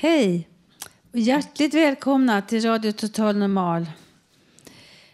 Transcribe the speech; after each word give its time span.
Hej 0.00 0.48
och 1.12 1.18
hjärtligt 1.18 1.74
välkomna 1.74 2.42
till 2.42 2.64
Radio 2.64 2.92
Total 2.92 3.36
Normal. 3.36 3.86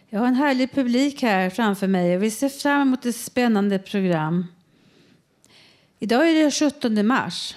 Jag 0.09 0.19
har 0.19 0.27
en 0.27 0.35
härlig 0.35 0.71
publik 0.71 1.21
här 1.21 1.49
framför 1.49 1.87
mig 1.87 2.15
och 2.15 2.23
vi 2.23 2.31
ser 2.31 2.49
fram 2.49 2.81
emot 2.81 3.05
ett 3.05 3.15
spännande 3.15 3.79
program. 3.79 4.45
Idag 5.99 6.29
är 6.29 6.43
det 6.43 6.51
17 6.51 7.07
mars. 7.07 7.55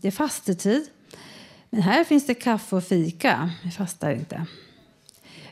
Det 0.00 0.08
är 0.08 0.12
fastetid. 0.12 0.86
Men 1.70 1.82
här 1.82 2.04
finns 2.04 2.26
det 2.26 2.34
kaffe 2.34 2.76
och 2.76 2.84
fika. 2.84 3.50
Vi 3.64 3.70
fastar 3.70 4.10
inte. 4.10 4.46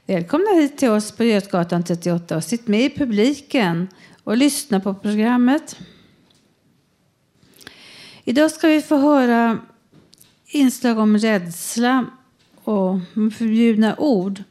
Välkomna 0.06 0.50
hit 0.50 0.78
till 0.78 0.90
oss 0.90 1.12
på 1.12 1.24
Götgatan 1.24 1.84
38 1.84 2.36
och 2.36 2.44
sitt 2.44 2.68
med 2.68 2.80
i 2.80 2.90
publiken 2.90 3.88
och 4.24 4.36
lyssna 4.36 4.80
på 4.80 4.94
programmet. 4.94 5.78
Idag 8.24 8.50
ska 8.50 8.68
vi 8.68 8.82
få 8.82 8.96
höra 8.96 9.58
inslag 10.50 10.98
om 10.98 11.18
rädsla 11.18 12.06
och 12.64 12.98
förbjudna 13.38 13.96
ord. 13.98 14.42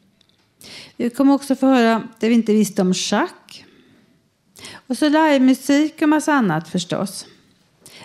Vi 0.98 1.10
kommer 1.10 1.34
också 1.34 1.56
få 1.56 1.68
höra 1.68 2.08
det 2.20 2.30
vi 2.30 2.36
inte 2.36 2.54
visste 2.54 2.82
om 2.82 2.94
schack. 2.94 3.66
Och 4.88 4.98
så 4.98 5.10
livemusik 5.10 6.02
och 6.02 6.10
massa 6.10 6.34
annat 6.34 6.68
förstås. 6.68 7.26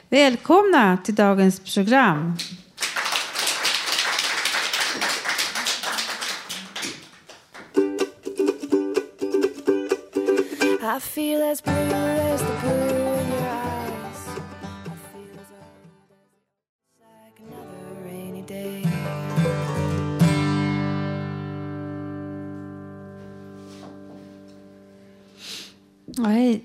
Välkomna 0.09 0.98
till 1.05 1.14
dagens 1.14 1.61
program. 1.75 2.36
I 10.97 11.01
feel 11.01 11.42
as 11.42 11.62
blue 11.62 12.14
Ja, 26.24 26.30
hej, 26.30 26.64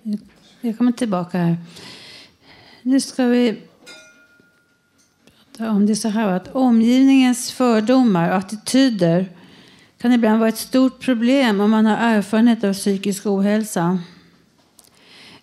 jag 0.61 0.77
kommer 0.77 0.91
tillbaka 0.91 1.37
här. 1.37 1.57
Nu 2.81 2.99
ska 2.99 3.25
vi 3.25 3.61
prata 5.57 5.71
om 5.71 5.85
det 5.85 5.95
så 5.95 6.09
här 6.09 6.27
att 6.27 6.55
omgivningens 6.55 7.51
fördomar 7.51 8.29
och 8.29 8.35
attityder 8.35 9.29
kan 10.01 10.13
ibland 10.13 10.39
vara 10.39 10.49
ett 10.49 10.57
stort 10.57 10.99
problem 10.99 11.61
om 11.61 11.71
man 11.71 11.85
har 11.85 11.97
erfarenhet 11.97 12.63
av 12.63 12.73
psykisk 12.73 13.25
ohälsa. 13.25 13.99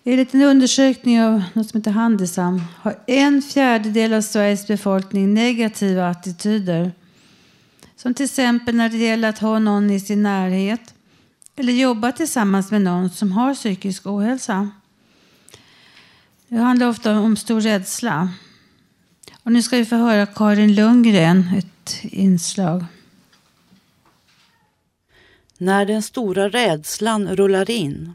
Enligt 0.03 0.33
en 0.33 0.41
undersökning 0.41 1.21
av 1.21 1.43
något 1.53 1.69
som 1.69 1.79
heter 1.79 1.91
Handisam 1.91 2.61
har 2.75 2.99
en 3.07 3.41
fjärdedel 3.41 4.13
av 4.13 4.21
Sveriges 4.21 4.67
befolkning 4.67 5.33
negativa 5.33 6.09
attityder. 6.09 6.91
Som 7.95 8.13
till 8.13 8.25
exempel 8.25 8.75
när 8.75 8.89
det 8.89 8.97
gäller 8.97 9.29
att 9.29 9.39
ha 9.39 9.59
någon 9.59 9.91
i 9.91 9.99
sin 9.99 10.23
närhet 10.23 10.93
eller 11.59 11.73
jobba 11.73 12.11
tillsammans 12.11 12.71
med 12.71 12.81
någon 12.81 13.09
som 13.09 13.31
har 13.31 13.53
psykisk 13.53 14.05
ohälsa. 14.05 14.69
Det 16.47 16.57
handlar 16.57 16.87
ofta 16.87 17.19
om 17.19 17.35
stor 17.35 17.61
rädsla. 17.61 18.29
Och 19.43 19.51
nu 19.51 19.61
ska 19.61 19.77
vi 19.77 19.85
få 19.85 19.95
höra 19.95 20.25
Karin 20.25 20.75
Lundgren, 20.75 21.45
ett 21.57 21.99
inslag. 22.03 22.85
När 25.57 25.85
den 25.85 26.01
stora 26.01 26.49
rädslan 26.49 27.35
rullar 27.35 27.69
in. 27.69 28.13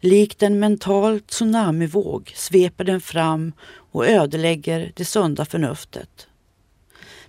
Likt 0.00 0.42
en 0.42 0.58
mental 0.58 1.20
tsunamivåg 1.20 2.32
sveper 2.36 2.84
den 2.84 3.00
fram 3.00 3.52
och 3.92 4.06
ödelägger 4.06 4.92
det 4.96 5.04
sunda 5.04 5.44
förnuftet. 5.44 6.26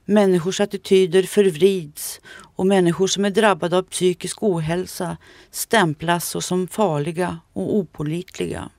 Människors 0.09 0.59
attityder 0.59 1.24
förvrids 1.24 2.22
och 2.56 2.68
människor 2.68 3.08
som 3.08 3.25
är 3.25 3.30
drabbade 3.30 3.78
av 3.78 3.84
psykisk 3.84 4.44
ohälsa 4.44 5.18
stämplas 5.52 6.46
som 6.46 6.68
farliga 6.68 7.40
och 7.53 7.75
opålitliga. 7.75 8.70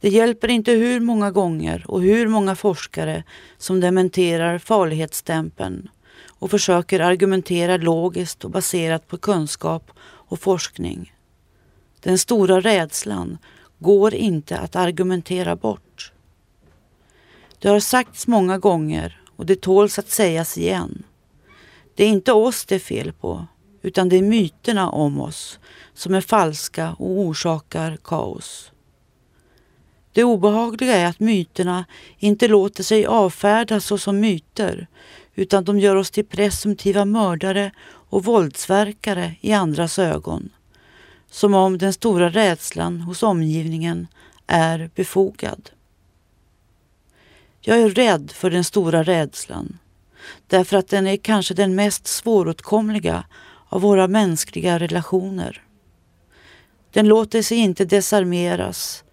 Det 0.00 0.08
hjälper 0.08 0.48
inte 0.48 0.72
hur 0.72 1.00
många 1.00 1.30
gånger 1.30 1.84
och 1.88 2.02
hur 2.02 2.28
många 2.28 2.56
forskare 2.56 3.24
som 3.56 3.80
dementerar 3.80 4.58
farlighetsstämpeln 4.58 5.88
och 6.26 6.50
försöker 6.50 7.00
argumentera 7.00 7.76
logiskt 7.76 8.44
och 8.44 8.50
baserat 8.50 9.08
på 9.08 9.18
kunskap 9.18 9.90
och 10.00 10.40
forskning. 10.40 11.12
Den 12.00 12.18
stora 12.18 12.60
rädslan 12.60 13.38
går 13.78 14.14
inte 14.14 14.58
att 14.58 14.76
argumentera 14.76 15.56
bort. 15.56 16.12
Det 17.58 17.68
har 17.68 17.80
sagts 17.80 18.26
många 18.26 18.58
gånger 18.58 19.22
och 19.38 19.46
det 19.46 19.60
tåls 19.60 19.98
att 19.98 20.10
sägas 20.10 20.58
igen. 20.58 21.02
Det 21.94 22.04
är 22.04 22.08
inte 22.08 22.32
oss 22.32 22.64
det 22.64 22.74
är 22.74 22.78
fel 22.78 23.12
på, 23.12 23.46
utan 23.82 24.08
det 24.08 24.16
är 24.16 24.22
myterna 24.22 24.90
om 24.90 25.20
oss 25.20 25.58
som 25.94 26.14
är 26.14 26.20
falska 26.20 26.96
och 26.98 27.10
orsakar 27.10 27.96
kaos. 28.04 28.72
Det 30.12 30.24
obehagliga 30.24 30.96
är 30.96 31.06
att 31.06 31.20
myterna 31.20 31.84
inte 32.18 32.48
låter 32.48 32.82
sig 32.82 33.06
avfärdas 33.06 33.84
såsom 33.84 34.20
myter, 34.20 34.86
utan 35.34 35.64
de 35.64 35.78
gör 35.78 35.96
oss 35.96 36.10
till 36.10 36.26
presumtiva 36.26 37.04
mördare 37.04 37.70
och 37.86 38.24
våldsverkare 38.24 39.34
i 39.40 39.52
andras 39.52 39.98
ögon. 39.98 40.50
Som 41.30 41.54
om 41.54 41.78
den 41.78 41.92
stora 41.92 42.30
rädslan 42.30 43.00
hos 43.00 43.22
omgivningen 43.22 44.06
är 44.46 44.90
befogad. 44.94 45.70
Jag 47.68 47.80
är 47.80 47.90
rädd 47.90 48.30
för 48.30 48.50
den 48.50 48.64
stora 48.64 49.02
rädslan 49.02 49.78
därför 50.46 50.76
att 50.76 50.88
den 50.88 51.06
är 51.06 51.16
kanske 51.16 51.54
den 51.54 51.74
mest 51.74 52.06
svåråtkomliga 52.06 53.24
av 53.68 53.80
våra 53.80 54.08
mänskliga 54.08 54.78
relationer. 54.78 55.62
Den 56.92 57.08
låter 57.08 57.42
sig 57.42 57.58
inte 57.58 57.84
desarmeras, 57.84 59.04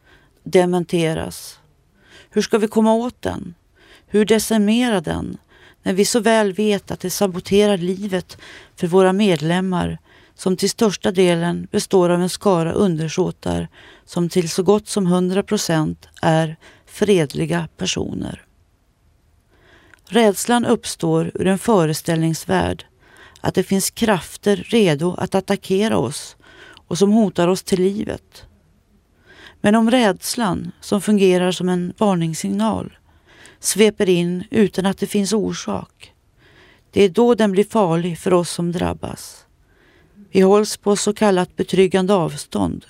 dementeras. 0.44 1.60
Hur 2.30 2.42
ska 2.42 2.58
vi 2.58 2.68
komma 2.68 2.94
åt 2.94 3.22
den? 3.22 3.56
Hur 4.08 4.26
desarmera 4.26 5.02
den 5.02 5.38
när 5.84 5.94
vi 5.94 6.06
så 6.06 6.20
väl 6.20 6.53
vet 6.53 6.91
att 6.91 7.00
det 7.00 7.09
saboterar 7.09 7.78
livet 7.78 8.38
för 8.76 8.88
våra 8.88 9.14
medlemmar 9.14 9.97
som 10.35 10.58
till 10.58 10.70
största 10.70 11.12
delen 11.12 11.68
består 11.72 12.09
av 12.09 12.22
en 12.22 12.29
skara 12.29 12.72
undersåtar 12.72 13.68
som 14.06 14.29
till 14.29 14.50
så 14.50 14.64
gott 14.64 14.88
som 14.88 15.08
100 15.08 15.44
procent 15.44 16.08
är 16.22 16.58
fredliga 16.85 17.68
personer. 17.78 18.45
Rädslan 20.07 20.66
uppstår 20.66 21.31
ur 21.34 21.47
en 21.47 21.59
föreställningsvärld 21.59 22.85
att 23.41 23.55
det 23.55 23.63
finns 23.63 23.90
krafter 23.91 24.55
redo 24.55 25.16
att 25.17 25.35
attackera 25.35 25.97
oss 25.97 26.35
och 26.87 26.97
som 26.97 27.11
hotar 27.11 27.47
oss 27.47 27.63
till 27.63 27.81
livet. 27.81 28.46
Men 29.61 29.75
om 29.75 29.91
rädslan, 29.91 30.72
som 30.81 31.02
fungerar 31.02 31.52
som 31.52 31.69
en 31.69 31.93
varningssignal, 31.97 32.97
sveper 33.59 34.09
in 34.09 34.43
utan 34.52 34.85
att 34.85 34.97
det 34.97 35.07
finns 35.07 35.34
orsak, 35.34 36.13
det 36.91 37.03
är 37.03 37.09
då 37.09 37.35
den 37.35 37.52
blir 37.52 37.63
farlig 37.63 38.19
för 38.19 38.34
oss 38.34 38.49
som 38.49 38.72
drabbas. 38.72 39.46
Vi 40.31 40.41
hålls 40.41 40.78
på 40.78 40.96
så 40.96 41.13
kallat 41.13 41.55
betryggande 41.55 42.13
avstånd. 42.13 42.85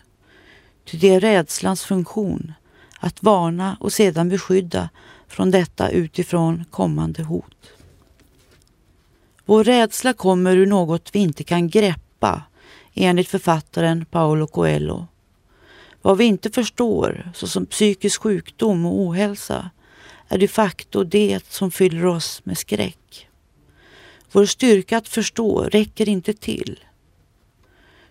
Ty 0.86 0.98
det 0.98 1.10
är 1.10 1.20
rädslans 1.20 1.84
funktion 1.84 2.54
att 3.00 3.24
varna 3.24 3.78
och 3.80 3.94
sedan 3.94 4.30
beskydda 4.30 4.90
från 5.28 5.52
detta 5.52 5.90
utifrån 5.90 6.66
kommande 6.72 7.24
hot. 7.24 7.72
Vår 9.46 9.64
rädsla 9.64 10.14
kommer 10.14 10.58
ur 10.58 10.66
något 10.66 11.10
vi 11.14 11.20
inte 11.20 11.44
kan 11.44 11.70
greppa, 11.70 12.44
enligt 12.94 13.28
författaren 13.28 14.06
Paolo 14.06 14.48
Coelho. 14.48 15.06
Vad 16.02 16.18
vi 16.18 16.26
inte 16.26 16.50
förstår, 16.50 17.32
såsom 17.36 17.66
psykisk 17.66 18.22
sjukdom 18.22 18.86
och 18.86 19.00
ohälsa, 19.00 19.70
är 20.28 20.38
de 20.38 20.48
facto 20.48 21.04
det 21.04 21.46
som 21.50 21.72
fyller 21.72 22.06
oss 22.06 22.42
med 22.44 22.58
skräck. 22.58 23.28
Vår 24.32 24.46
styrka 24.46 24.98
att 24.98 25.08
förstå 25.08 25.64
räcker 25.64 26.10
inte 26.10 26.34
till. 26.34 26.80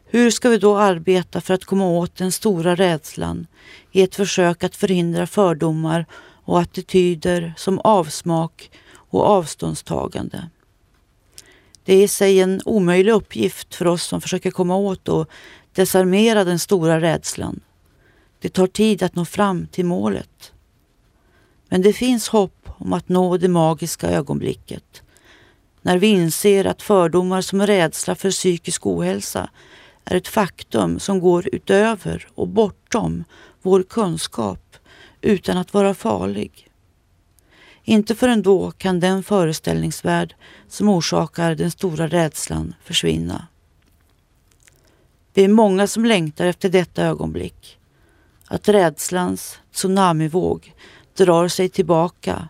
Hur 0.06 0.30
ska 0.30 0.48
vi 0.48 0.58
då 0.58 0.76
arbeta 0.76 1.40
för 1.40 1.54
att 1.54 1.64
komma 1.64 1.86
åt 1.86 2.16
den 2.16 2.32
stora 2.32 2.74
rädslan 2.74 3.46
i 3.92 4.02
ett 4.02 4.14
försök 4.14 4.64
att 4.64 4.76
förhindra 4.76 5.26
fördomar 5.26 6.06
och 6.44 6.60
attityder 6.60 7.54
som 7.56 7.78
avsmak 7.78 8.70
och 8.94 9.22
avståndstagande? 9.26 10.48
Det 11.84 11.94
är 11.94 12.04
i 12.04 12.08
sig 12.08 12.40
en 12.40 12.60
omöjlig 12.64 13.12
uppgift 13.12 13.74
för 13.74 13.86
oss 13.86 14.02
som 14.02 14.20
försöker 14.20 14.50
komma 14.50 14.76
åt 14.76 15.08
och 15.08 15.28
desarmera 15.72 16.44
den 16.44 16.58
stora 16.58 17.00
rädslan. 17.00 17.60
Det 18.38 18.48
tar 18.48 18.66
tid 18.66 19.02
att 19.02 19.14
nå 19.14 19.24
fram 19.24 19.66
till 19.66 19.84
målet. 19.84 20.52
Men 21.68 21.82
det 21.82 21.92
finns 21.92 22.28
hopp 22.28 22.70
om 22.78 22.92
att 22.92 23.08
nå 23.08 23.36
det 23.36 23.48
magiska 23.48 24.10
ögonblicket. 24.10 25.02
När 25.82 25.98
vi 25.98 26.06
inser 26.06 26.64
att 26.64 26.82
fördomar 26.82 27.40
som 27.40 27.66
rädsla 27.66 28.14
för 28.14 28.30
psykisk 28.30 28.86
ohälsa 28.86 29.50
är 30.04 30.16
ett 30.16 30.28
faktum 30.28 30.98
som 30.98 31.20
går 31.20 31.48
utöver 31.52 32.28
och 32.34 32.48
bortom 32.48 33.24
vår 33.62 33.82
kunskap 33.82 34.76
utan 35.24 35.56
att 35.56 35.74
vara 35.74 35.94
farlig. 35.94 36.68
Inte 37.84 38.14
förrän 38.14 38.42
då 38.42 38.70
kan 38.70 39.00
den 39.00 39.22
föreställningsvärld 39.22 40.34
som 40.68 40.88
orsakar 40.88 41.54
den 41.54 41.70
stora 41.70 42.08
rädslan 42.08 42.74
försvinna. 42.84 43.46
Vi 45.34 45.44
är 45.44 45.48
många 45.48 45.86
som 45.86 46.04
längtar 46.04 46.46
efter 46.46 46.68
detta 46.68 47.04
ögonblick. 47.04 47.78
Att 48.46 48.68
rädslans 48.68 49.58
tsunamivåg 49.72 50.74
drar 51.16 51.48
sig 51.48 51.68
tillbaka 51.68 52.48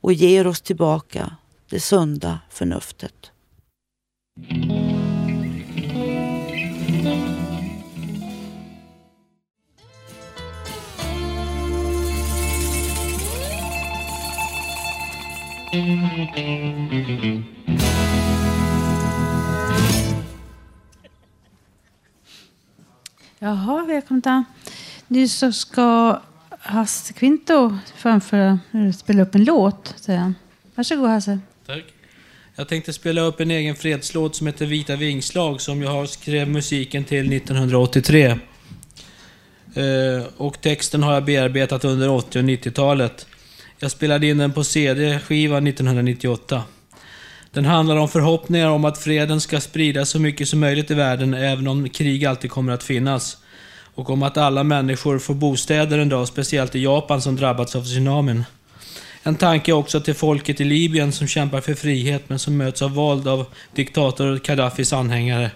och 0.00 0.12
ger 0.12 0.46
oss 0.46 0.60
tillbaka 0.60 1.36
det 1.70 1.80
sunda 1.80 2.38
förnuftet. 2.50 3.30
Jaha, 15.72 15.84
välkomna. 23.86 24.44
Nu 25.08 25.28
så 25.28 25.52
ska 25.52 26.20
Hasse 26.50 27.12
Kvinto 27.12 27.78
framföra, 27.96 28.58
spela 28.96 29.22
upp 29.22 29.34
en 29.34 29.44
låt, 29.44 29.94
säger. 29.96 30.34
Varsågod 30.74 31.08
Hasse. 31.08 31.38
Tack. 31.66 31.84
Jag 32.54 32.68
tänkte 32.68 32.92
spela 32.92 33.20
upp 33.20 33.40
en 33.40 33.50
egen 33.50 33.74
fredslåt 33.74 34.36
som 34.36 34.46
heter 34.46 34.66
Vita 34.66 34.96
vingslag 34.96 35.60
som 35.60 35.82
jag 35.82 35.90
har 35.90 36.06
skrev 36.06 36.48
musiken 36.48 37.04
till 37.04 37.32
1983. 37.32 38.26
Eh, 38.26 38.38
och 40.36 40.60
texten 40.60 41.02
har 41.02 41.14
jag 41.14 41.24
bearbetat 41.24 41.84
under 41.84 42.08
80 42.08 42.38
och 42.38 42.44
90-talet. 42.44 43.26
Jag 43.82 43.90
spelade 43.90 44.26
in 44.26 44.38
den 44.38 44.52
på 44.52 44.64
CD-skiva 44.64 45.58
1998. 45.58 46.62
Den 47.50 47.64
handlar 47.64 47.96
om 47.96 48.08
förhoppningar 48.08 48.68
om 48.68 48.84
att 48.84 48.98
freden 48.98 49.40
ska 49.40 49.60
spridas 49.60 50.10
så 50.10 50.18
mycket 50.18 50.48
som 50.48 50.60
möjligt 50.60 50.90
i 50.90 50.94
världen, 50.94 51.34
även 51.34 51.68
om 51.68 51.88
krig 51.88 52.24
alltid 52.24 52.50
kommer 52.50 52.72
att 52.72 52.82
finnas. 52.82 53.36
Och 53.94 54.10
om 54.10 54.22
att 54.22 54.36
alla 54.36 54.64
människor 54.64 55.18
får 55.18 55.34
bostäder 55.34 55.98
en 55.98 56.08
dag, 56.08 56.28
speciellt 56.28 56.74
i 56.74 56.82
Japan 56.82 57.22
som 57.22 57.36
drabbats 57.36 57.76
av 57.76 57.84
tsunamin. 57.84 58.44
En 59.22 59.36
tanke 59.36 59.72
också 59.72 60.00
till 60.00 60.14
folket 60.14 60.60
i 60.60 60.64
Libyen 60.64 61.12
som 61.12 61.26
kämpar 61.26 61.60
för 61.60 61.74
frihet 61.74 62.22
men 62.28 62.38
som 62.38 62.56
möts 62.56 62.82
av 62.82 62.90
våld 62.90 63.28
av 63.28 63.46
diktator 63.74 64.40
Gaddafis 64.44 64.92
anhängare. 64.92 65.50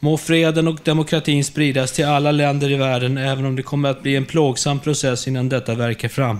Må 0.00 0.16
freden 0.16 0.68
och 0.68 0.78
demokratin 0.84 1.44
spridas 1.44 1.92
till 1.92 2.06
alla 2.06 2.32
länder 2.32 2.70
i 2.70 2.76
världen, 2.76 3.18
även 3.18 3.46
om 3.46 3.56
det 3.56 3.62
kommer 3.62 3.90
att 3.90 4.02
bli 4.02 4.16
en 4.16 4.24
plågsam 4.24 4.80
process 4.80 5.28
innan 5.28 5.48
detta 5.48 5.74
verkar 5.74 6.08
fram. 6.08 6.38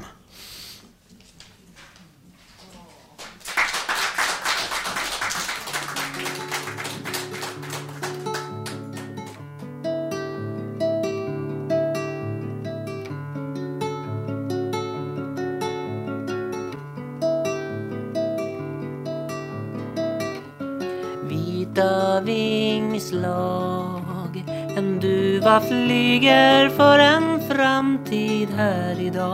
Flyger 26.29 26.69
för 26.69 26.99
en 26.99 27.41
framtid 27.41 28.49
här 28.57 29.01
idag. 29.01 29.29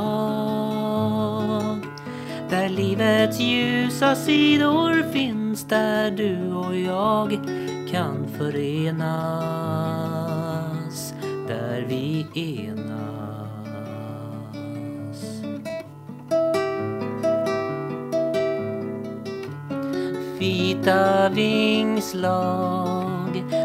Där 2.51 2.69
livets 2.69 3.41
ljusa 3.41 4.15
sidor 4.15 5.13
finns 5.13 5.65
Där 5.65 6.11
du 6.11 6.53
och 6.53 6.77
jag 6.77 7.39
kan 7.91 8.27
förenas. 8.39 9.15
Där 11.49 11.85
vi 11.89 12.27
enas. 12.35 12.85
Vita 20.39 21.29
vingslag 21.29 22.25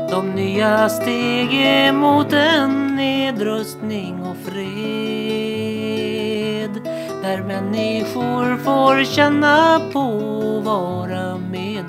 De 0.10 0.32
nya 0.36 0.90
steg 0.90 1.50
mot 1.94 2.34
en 2.34 2.88
nedrustning 3.00 4.22
och 4.22 4.38
fred 4.38 4.60
Där 7.24 7.44
människor 7.44 8.57
får 8.57 9.03
känna 9.03 9.82
på 9.94 10.00
och 10.00 10.63
vara 10.63 11.38
med 11.38 11.86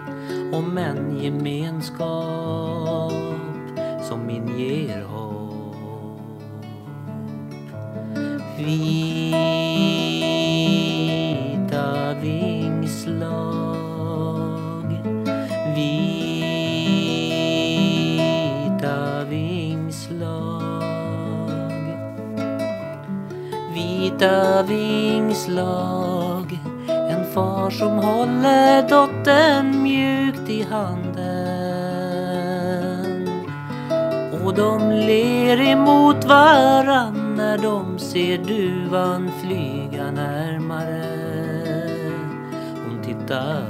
om 0.52 0.78
en 0.78 1.20
gemenskap 1.22 3.12
som 4.08 4.30
inger 4.30 5.02
hopp. 5.02 6.16
Vi 8.58 9.69
Vita 24.20 24.62
vingslag 24.62 26.60
En 26.88 27.32
far 27.34 27.70
som 27.70 27.90
håller 27.90 28.88
dottern 28.88 29.82
mjukt 29.82 30.48
i 30.48 30.62
handen. 30.62 31.20
Och 34.44 34.54
de 34.54 34.90
ler 34.90 35.60
emot 35.60 36.24
varann 36.24 37.34
när 37.36 37.58
de 37.58 37.98
ser 37.98 38.38
duvan 38.38 39.30
flyga 39.42 40.10
närmare. 40.10 41.04
Hon 42.84 43.02
tittar 43.02 43.69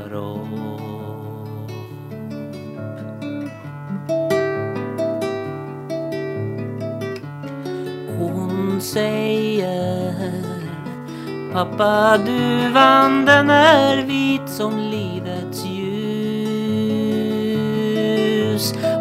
Pappa 11.52 12.18
duvan 12.18 13.24
den 13.24 13.50
är 13.50 14.02
vit 14.02 14.48
som 14.48 14.78
livets 14.78 15.64
ljus. 15.64 15.90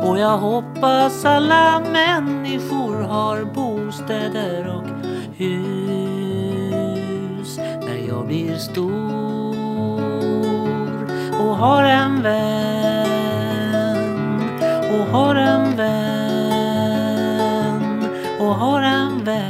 Och 0.03 0.19
jag 0.19 0.37
hoppas 0.37 1.25
alla 1.25 1.79
människor 1.79 3.01
har 3.01 3.43
bostäder 3.43 4.67
och 4.67 4.87
hus. 5.37 5.59
När 7.57 8.07
jag 8.07 8.27
blir 8.27 8.55
stor 8.55 8.89
och 11.39 11.57
har 11.57 11.83
en 11.83 12.21
vän. 12.21 13.19
Och 14.91 15.05
har 15.17 15.35
en 15.35 15.75
vän. 15.75 15.99
Och 18.39 18.55
har 18.55 18.81
en 18.81 19.23
vän. 19.23 19.48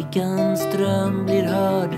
Flickans 0.00 0.72
dröm 0.72 1.26
blir 1.26 1.44
hörd 1.44 1.90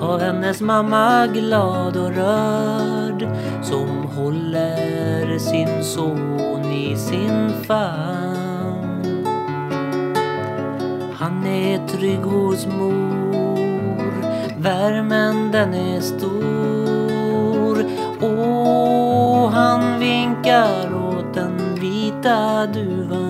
av 0.00 0.20
hennes 0.20 0.60
mamma 0.60 1.26
glad 1.26 1.96
och 1.96 2.14
rörd 2.14 3.28
som 3.62 3.88
håller 4.16 5.38
sin 5.38 5.84
son 5.84 6.64
i 6.72 6.96
sin 6.96 7.50
famn. 7.62 9.26
Han 11.14 11.46
är 11.46 11.86
trygg 11.88 12.20
hos 12.20 12.66
mor, 12.66 14.14
värmen 14.58 15.52
den 15.52 15.74
är 15.74 16.00
stor 16.00 17.84
och 18.20 19.50
han 19.52 20.00
vinkar 20.00 20.94
åt 20.94 21.34
den 21.34 21.74
vita 21.74 22.66
duvan. 22.66 23.29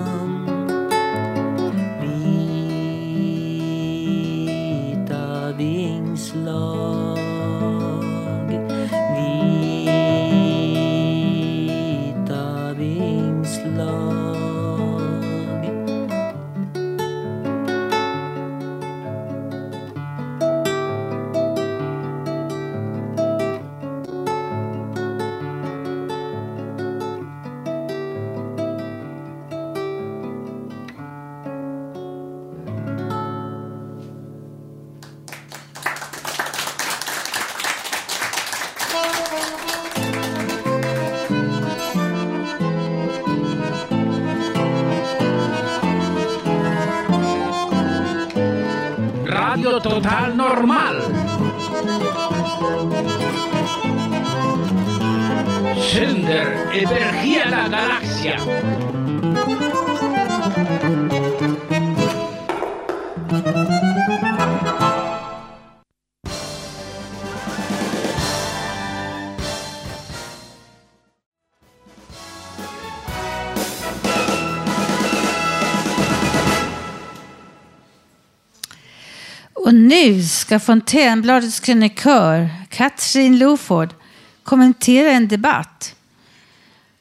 Nu 80.11 80.23
ska 80.23 80.61
Fontänbladets 80.61 81.61
krönikör 81.61 82.49
Katrin 82.69 83.39
Loford 83.39 83.95
kommentera 84.43 85.11
en 85.11 85.29
debatt. 85.29 85.95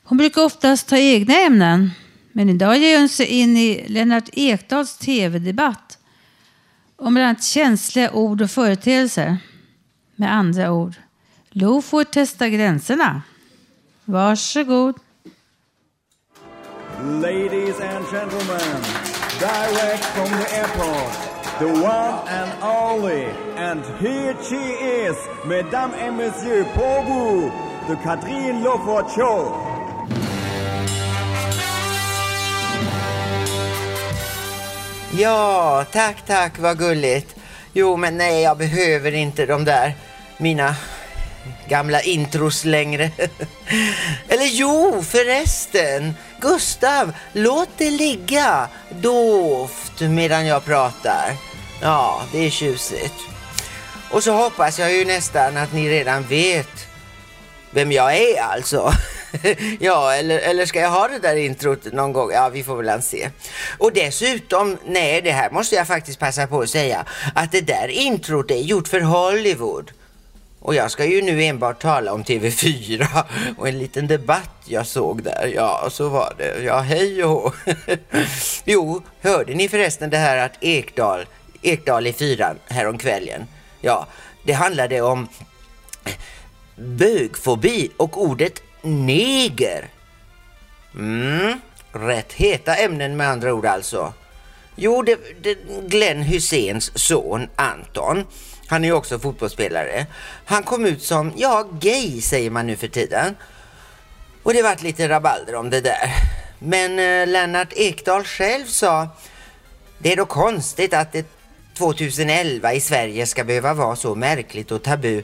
Hon 0.03 0.17
brukar 0.17 0.43
oftast 0.43 0.87
ta 0.87 0.97
egna 0.97 1.33
ämnen, 1.33 1.91
men 2.31 2.49
idag 2.49 2.77
ger 2.77 2.99
hon 2.99 3.09
sig 3.09 3.25
in 3.25 3.57
i 3.57 3.85
Lennart 3.87 4.29
Ekdals 4.33 4.97
tv-debatt 4.97 5.97
om 6.95 7.13
bland 7.13 7.27
annat 7.27 7.43
känsliga 7.43 8.11
ord 8.11 8.41
och 8.41 8.51
företeelser. 8.51 9.37
Med 10.15 10.33
andra 10.33 10.71
ord, 10.71 10.95
Loford 11.49 12.07
testar 12.11 12.47
gränserna. 12.47 13.21
Varsågod. 14.05 14.95
Ladies 17.03 17.79
and 17.79 18.05
gentlemen, 18.11 18.81
direct 19.39 20.05
from 20.05 20.29
the 20.29 20.55
airport, 20.59 21.28
the 21.59 21.67
one 21.67 22.27
and 22.27 22.51
only, 22.63 23.25
and 23.57 23.83
here 23.99 24.33
she 24.41 24.55
is, 24.55 25.15
mesdames 25.45 25.93
et 25.99 26.09
messieurs, 26.09 26.65
pour 26.73 27.03
vous, 27.03 27.51
the 27.87 27.95
Catherine 27.97 28.63
Lofort 28.63 29.09
Show. 29.11 29.53
Ja, 35.17 35.85
tack, 35.91 36.25
tack, 36.25 36.59
vad 36.59 36.77
gulligt. 36.77 37.35
Jo, 37.73 37.97
men 37.97 38.17
nej, 38.17 38.41
jag 38.41 38.57
behöver 38.57 39.11
inte 39.11 39.45
de 39.45 39.65
där, 39.65 39.93
mina 40.37 40.75
gamla 41.67 42.01
intros 42.01 42.65
längre. 42.65 43.11
Eller 44.27 44.47
jo, 44.47 45.03
förresten. 45.03 46.13
Gustav, 46.41 47.13
låt 47.33 47.69
det 47.77 47.91
ligga 47.91 48.67
doft 48.89 50.01
medan 50.01 50.45
jag 50.45 50.65
pratar. 50.65 51.48
Ja, 51.81 52.21
det 52.31 52.45
är 52.45 52.49
tjusigt. 52.49 53.13
Och 54.11 54.23
så 54.23 54.31
hoppas 54.31 54.79
jag 54.79 54.93
ju 54.93 55.05
nästan 55.05 55.57
att 55.57 55.73
ni 55.73 55.89
redan 55.89 56.23
vet 56.23 56.87
vem 57.71 57.91
jag 57.91 58.17
är 58.17 58.41
alltså. 58.41 58.93
ja, 59.79 60.13
eller, 60.13 60.39
eller 60.39 60.65
ska 60.65 60.79
jag 60.79 60.89
ha 60.89 61.07
det 61.07 61.19
där 61.19 61.35
introt 61.35 61.93
någon 61.93 62.13
gång? 62.13 62.31
Ja, 62.31 62.49
vi 62.49 62.63
får 62.63 62.83
väl 62.83 63.01
se. 63.01 63.29
Och 63.77 63.93
dessutom, 63.93 64.77
nej, 64.85 65.21
det 65.21 65.31
här 65.31 65.49
måste 65.49 65.75
jag 65.75 65.87
faktiskt 65.87 66.19
passa 66.19 66.47
på 66.47 66.61
att 66.61 66.69
säga, 66.69 67.05
att 67.35 67.51
det 67.51 67.61
där 67.61 67.87
introt 67.87 68.51
är 68.51 68.61
gjort 68.61 68.87
för 68.87 69.01
Hollywood. 69.01 69.91
Och 70.59 70.75
jag 70.75 70.91
ska 70.91 71.05
ju 71.05 71.21
nu 71.21 71.43
enbart 71.43 71.81
tala 71.81 72.13
om 72.13 72.23
TV4 72.23 73.07
och 73.57 73.67
en 73.67 73.79
liten 73.79 74.07
debatt 74.07 74.55
jag 74.65 74.87
såg 74.87 75.23
där. 75.23 75.51
Ja, 75.55 75.87
så 75.91 76.09
var 76.09 76.33
det. 76.37 76.63
Ja, 76.63 76.79
hej 76.79 77.23
och 77.23 77.29
hå. 77.29 77.51
Jo, 78.65 79.01
hörde 79.21 79.53
ni 79.53 79.69
förresten 79.69 80.09
det 80.09 80.17
här 80.17 80.37
att 80.37 80.63
Ekdal, 80.63 81.25
Ekdal 81.61 82.07
i 82.07 82.13
fyran 82.13 82.59
häromkvällen? 82.67 83.47
Ja, 83.81 84.07
det 84.43 84.53
handlade 84.53 85.01
om 85.01 85.27
bögfobi 86.75 87.91
och 87.97 88.21
ordet 88.21 88.61
neger. 88.81 89.89
Mm, 90.95 91.59
rätt 91.91 92.33
heta 92.33 92.75
ämnen 92.75 93.17
med 93.17 93.29
andra 93.29 93.53
ord 93.53 93.65
alltså. 93.65 94.13
Jo, 94.75 95.01
det, 95.01 95.19
det 95.41 95.57
Glenn 95.87 96.21
Hyséns 96.21 96.91
son 96.95 97.47
Anton. 97.55 98.25
Han 98.67 98.83
är 98.83 98.87
ju 98.87 98.93
också 98.93 99.19
fotbollsspelare. 99.19 100.05
Han 100.45 100.63
kom 100.63 100.85
ut 100.85 101.03
som, 101.03 101.33
ja, 101.37 101.67
gay 101.79 102.21
säger 102.21 102.49
man 102.49 102.67
nu 102.67 102.75
för 102.75 102.87
tiden. 102.87 103.35
Och 104.43 104.53
det 104.53 104.61
vart 104.61 104.81
lite 104.81 105.09
rabalder 105.09 105.55
om 105.55 105.69
det 105.69 105.81
där. 105.81 106.13
Men 106.59 106.99
eh, 106.99 107.27
Lennart 107.27 107.73
Ekdal 107.75 108.23
själv 108.23 108.65
sa, 108.65 109.07
det 109.97 110.11
är 110.11 110.15
då 110.15 110.25
konstigt 110.25 110.93
att 110.93 111.15
ett 111.15 111.38
2011 111.79 112.73
i 112.73 112.79
Sverige 112.79 113.25
ska 113.25 113.43
behöva 113.43 113.73
vara 113.73 113.95
så 113.95 114.15
märkligt 114.15 114.71
och 114.71 114.83
tabu 114.83 115.23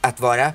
att 0.00 0.20
vara 0.20 0.52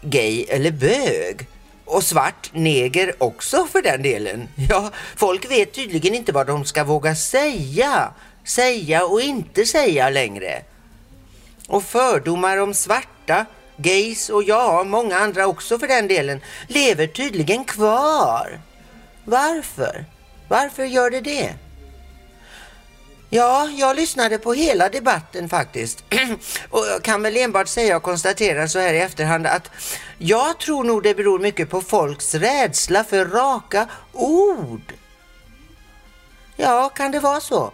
gay 0.00 0.44
eller 0.48 0.70
bög. 0.70 1.46
Och 1.84 2.02
svart 2.02 2.50
neger 2.52 3.22
också 3.22 3.66
för 3.66 3.82
den 3.82 4.02
delen. 4.02 4.48
Ja, 4.70 4.90
folk 5.16 5.50
vet 5.50 5.72
tydligen 5.72 6.14
inte 6.14 6.32
vad 6.32 6.46
de 6.46 6.64
ska 6.64 6.84
våga 6.84 7.14
säga. 7.14 8.10
Säga 8.44 9.04
och 9.04 9.20
inte 9.20 9.66
säga 9.66 10.10
längre. 10.10 10.62
Och 11.68 11.84
fördomar 11.84 12.56
om 12.56 12.74
svarta, 12.74 13.46
gays 13.76 14.28
och 14.28 14.42
ja, 14.42 14.84
många 14.84 15.16
andra 15.16 15.46
också 15.46 15.78
för 15.78 15.88
den 15.88 16.08
delen, 16.08 16.40
lever 16.68 17.06
tydligen 17.06 17.64
kvar. 17.64 18.60
Varför? 19.24 20.04
Varför 20.48 20.84
gör 20.84 21.10
det 21.10 21.20
det? 21.20 21.54
Ja, 23.34 23.68
jag 23.76 23.96
lyssnade 23.96 24.38
på 24.38 24.52
hela 24.52 24.88
debatten 24.88 25.48
faktiskt. 25.48 26.04
och 26.70 26.86
jag 26.86 27.02
kan 27.02 27.22
väl 27.22 27.36
enbart 27.36 27.68
säga 27.68 27.96
och 27.96 28.02
konstatera 28.02 28.68
så 28.68 28.78
här 28.78 28.94
i 28.94 29.00
efterhand 29.00 29.46
att 29.46 29.70
jag 30.18 30.58
tror 30.58 30.84
nog 30.84 31.02
det 31.02 31.14
beror 31.14 31.38
mycket 31.38 31.70
på 31.70 31.80
folks 31.80 32.34
rädsla 32.34 33.04
för 33.04 33.26
raka 33.26 33.88
ord. 34.12 34.92
Ja, 36.56 36.88
kan 36.88 37.10
det 37.10 37.20
vara 37.20 37.40
så? 37.40 37.64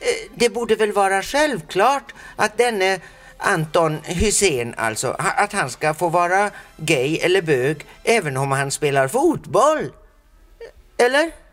Eh, 0.00 0.30
det 0.34 0.48
borde 0.48 0.74
väl 0.74 0.92
vara 0.92 1.22
självklart 1.22 2.14
att 2.36 2.58
denne 2.58 3.00
Anton 3.38 3.98
Hussein 4.04 4.74
alltså, 4.76 5.16
att 5.18 5.52
han 5.52 5.70
ska 5.70 5.94
få 5.94 6.08
vara 6.08 6.50
gay 6.76 7.16
eller 7.16 7.42
bög 7.42 7.86
även 8.04 8.36
om 8.36 8.52
han 8.52 8.70
spelar 8.70 9.08
fotboll. 9.08 9.92
Eller? 10.98 11.47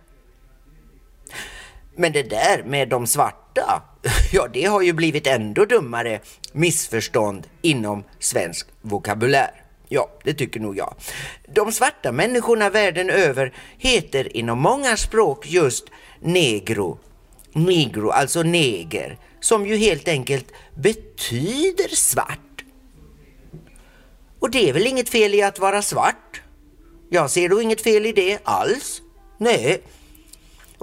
Men 1.95 2.11
det 2.11 2.23
där 2.23 2.63
med 2.63 2.89
de 2.89 3.07
svarta, 3.07 3.81
Ja, 4.31 4.47
det 4.53 4.65
har 4.65 4.81
ju 4.81 4.93
blivit 4.93 5.27
ändå 5.27 5.65
dummare 5.65 6.19
missförstånd 6.51 7.47
inom 7.61 8.03
svensk 8.19 8.67
vokabulär. 8.81 9.63
Ja, 9.89 10.09
det 10.23 10.33
tycker 10.33 10.59
nog 10.59 10.77
jag. 10.77 10.95
De 11.47 11.71
svarta 11.71 12.11
människorna 12.11 12.69
världen 12.69 13.09
över 13.09 13.53
heter 13.77 14.37
inom 14.37 14.59
många 14.59 14.97
språk 14.97 15.47
just 15.47 15.85
negro. 16.19 16.99
Negro, 17.53 18.09
alltså 18.09 18.43
neger, 18.43 19.17
som 19.39 19.67
ju 19.67 19.75
helt 19.77 20.07
enkelt 20.07 20.47
betyder 20.75 21.95
svart. 21.95 22.39
Och 24.39 24.51
det 24.51 24.69
är 24.69 24.73
väl 24.73 24.87
inget 24.87 25.09
fel 25.09 25.33
i 25.33 25.41
att 25.41 25.59
vara 25.59 25.81
svart? 25.81 26.41
Jag 27.09 27.31
ser 27.31 27.49
då 27.49 27.61
inget 27.61 27.81
fel 27.81 28.05
i 28.05 28.11
det 28.11 28.39
alls. 28.43 29.01
Nej. 29.37 29.81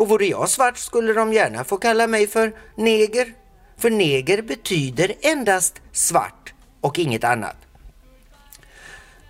Och 0.03 0.09
vore 0.09 0.27
jag 0.27 0.49
svart 0.49 0.79
skulle 0.79 1.13
de 1.13 1.33
gärna 1.33 1.65
få 1.65 1.77
kalla 1.77 2.07
mig 2.07 2.27
för 2.27 2.53
neger. 2.77 3.35
För 3.77 3.91
neger 3.91 4.43
betyder 4.43 5.15
endast 5.21 5.81
svart 5.93 6.55
och 6.81 6.99
inget 6.99 7.25
annat. 7.25 7.57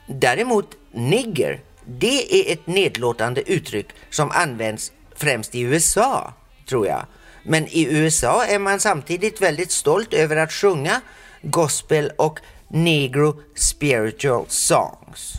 Däremot 0.07 0.76
nigger, 0.93 1.61
det 1.85 2.35
är 2.35 2.52
ett 2.52 2.67
nedlåtande 2.67 3.52
uttryck 3.52 3.87
som 4.11 4.31
används 4.31 4.93
främst 5.17 5.55
i 5.55 5.61
USA, 5.61 6.33
tror 6.69 6.87
jag. 6.87 7.07
Men 7.45 7.69
i 7.69 7.87
USA 7.91 8.45
är 8.45 8.59
man 8.59 8.81
samtidigt 8.81 9.43
väldigt 9.43 9.71
stolt 9.71 10.14
över 10.14 10.37
att 10.37 10.52
sjunga 10.52 11.00
gospel 11.43 12.12
och 12.17 12.41
negro 12.69 13.43
spiritual 13.55 14.45
songs. 14.49 15.33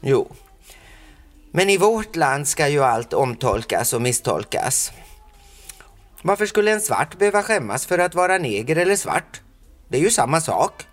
Jo. 0.00 0.32
Men 1.54 1.70
i 1.70 1.76
vårt 1.76 2.16
land 2.16 2.48
ska 2.48 2.68
ju 2.68 2.84
allt 2.84 3.12
omtolkas 3.12 3.92
och 3.92 4.02
misstolkas. 4.02 4.92
Varför 6.22 6.46
skulle 6.46 6.72
en 6.72 6.80
svart 6.80 7.18
behöva 7.18 7.42
skämmas 7.42 7.86
för 7.86 7.98
att 7.98 8.14
vara 8.14 8.38
neger 8.38 8.76
eller 8.76 8.96
svart? 8.96 9.40
Det 9.88 9.98
är 9.98 10.02
ju 10.02 10.10
samma 10.10 10.40
sak. 10.40 10.86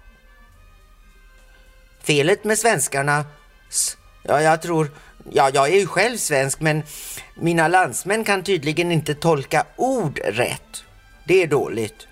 Felet 2.03 2.43
med 2.43 2.57
svenskarna, 2.57 3.25
ja 4.23 4.41
jag 4.41 4.61
tror, 4.61 4.91
ja 5.31 5.49
jag 5.53 5.69
är 5.69 5.79
ju 5.79 5.87
själv 5.87 6.17
svensk 6.17 6.59
men 6.59 6.83
mina 7.35 7.67
landsmän 7.67 8.23
kan 8.23 8.43
tydligen 8.43 8.91
inte 8.91 9.15
tolka 9.15 9.65
ord 9.75 10.19
rätt. 10.23 10.83
Det 11.25 11.43
är 11.43 11.47
dåligt. 11.47 12.07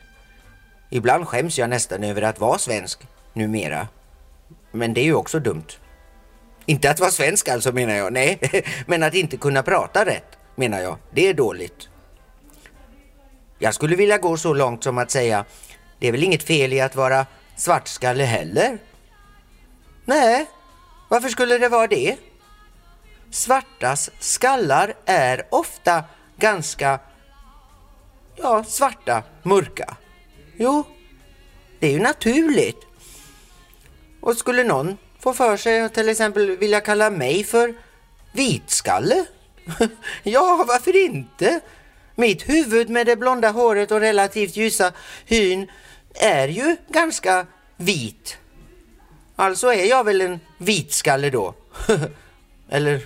Ibland 0.89 1.27
skäms 1.27 1.57
jag 1.57 1.69
nästan 1.69 2.03
över 2.03 2.21
att 2.21 2.39
vara 2.39 2.57
svensk 2.57 2.99
numera. 3.33 3.87
Men 4.71 4.93
det 4.93 5.01
är 5.01 5.05
ju 5.05 5.15
också 5.15 5.39
dumt. 5.39 5.67
Inte 6.69 6.89
att 6.89 6.99
vara 6.99 7.11
svensk 7.11 7.47
alltså 7.47 7.71
menar 7.71 7.95
jag, 7.95 8.13
nej. 8.13 8.39
Men 8.85 9.03
att 9.03 9.13
inte 9.13 9.37
kunna 9.37 9.63
prata 9.63 10.05
rätt 10.05 10.37
menar 10.55 10.79
jag, 10.79 10.97
det 11.11 11.27
är 11.27 11.33
dåligt. 11.33 11.89
Jag 13.59 13.73
skulle 13.73 13.95
vilja 13.95 14.17
gå 14.17 14.37
så 14.37 14.53
långt 14.53 14.83
som 14.83 14.97
att 14.97 15.11
säga, 15.11 15.45
det 15.99 16.07
är 16.07 16.11
väl 16.11 16.23
inget 16.23 16.43
fel 16.43 16.73
i 16.73 16.81
att 16.81 16.95
vara 16.95 17.25
svartskalle 17.55 18.23
heller? 18.23 18.77
Nej, 20.05 20.45
varför 21.09 21.29
skulle 21.29 21.57
det 21.57 21.69
vara 21.69 21.87
det? 21.87 22.15
Svartas 23.31 24.09
skallar 24.19 24.93
är 25.05 25.47
ofta 25.49 26.03
ganska, 26.37 26.99
ja, 28.35 28.63
svarta, 28.63 29.23
mörka. 29.43 29.97
Jo, 30.57 30.83
det 31.79 31.87
är 31.87 31.91
ju 31.91 31.99
naturligt. 31.99 32.87
Och 34.21 34.37
skulle 34.37 34.63
någon 34.63 34.97
få 35.19 35.33
för 35.33 35.57
sig 35.57 35.81
att 35.81 35.93
till 35.93 36.09
exempel 36.09 36.57
vilja 36.57 36.81
kalla 36.81 37.09
mig 37.09 37.43
för 37.43 37.73
vitskalle? 38.31 39.25
ja, 40.23 40.65
varför 40.67 41.05
inte? 41.05 41.59
Mitt 42.15 42.49
huvud 42.49 42.89
med 42.89 43.05
det 43.05 43.15
blonda 43.15 43.49
håret 43.49 43.91
och 43.91 43.99
relativt 43.99 44.55
ljusa 44.55 44.91
hyn 45.25 45.71
är 46.13 46.47
ju 46.47 46.75
ganska 46.87 47.45
vit. 47.77 48.37
Alltså 49.35 49.73
är 49.73 49.85
jag 49.85 50.03
väl 50.03 50.21
en 50.21 50.39
vitskalle 50.57 51.29
då. 51.29 51.55
Eller, 52.69 53.01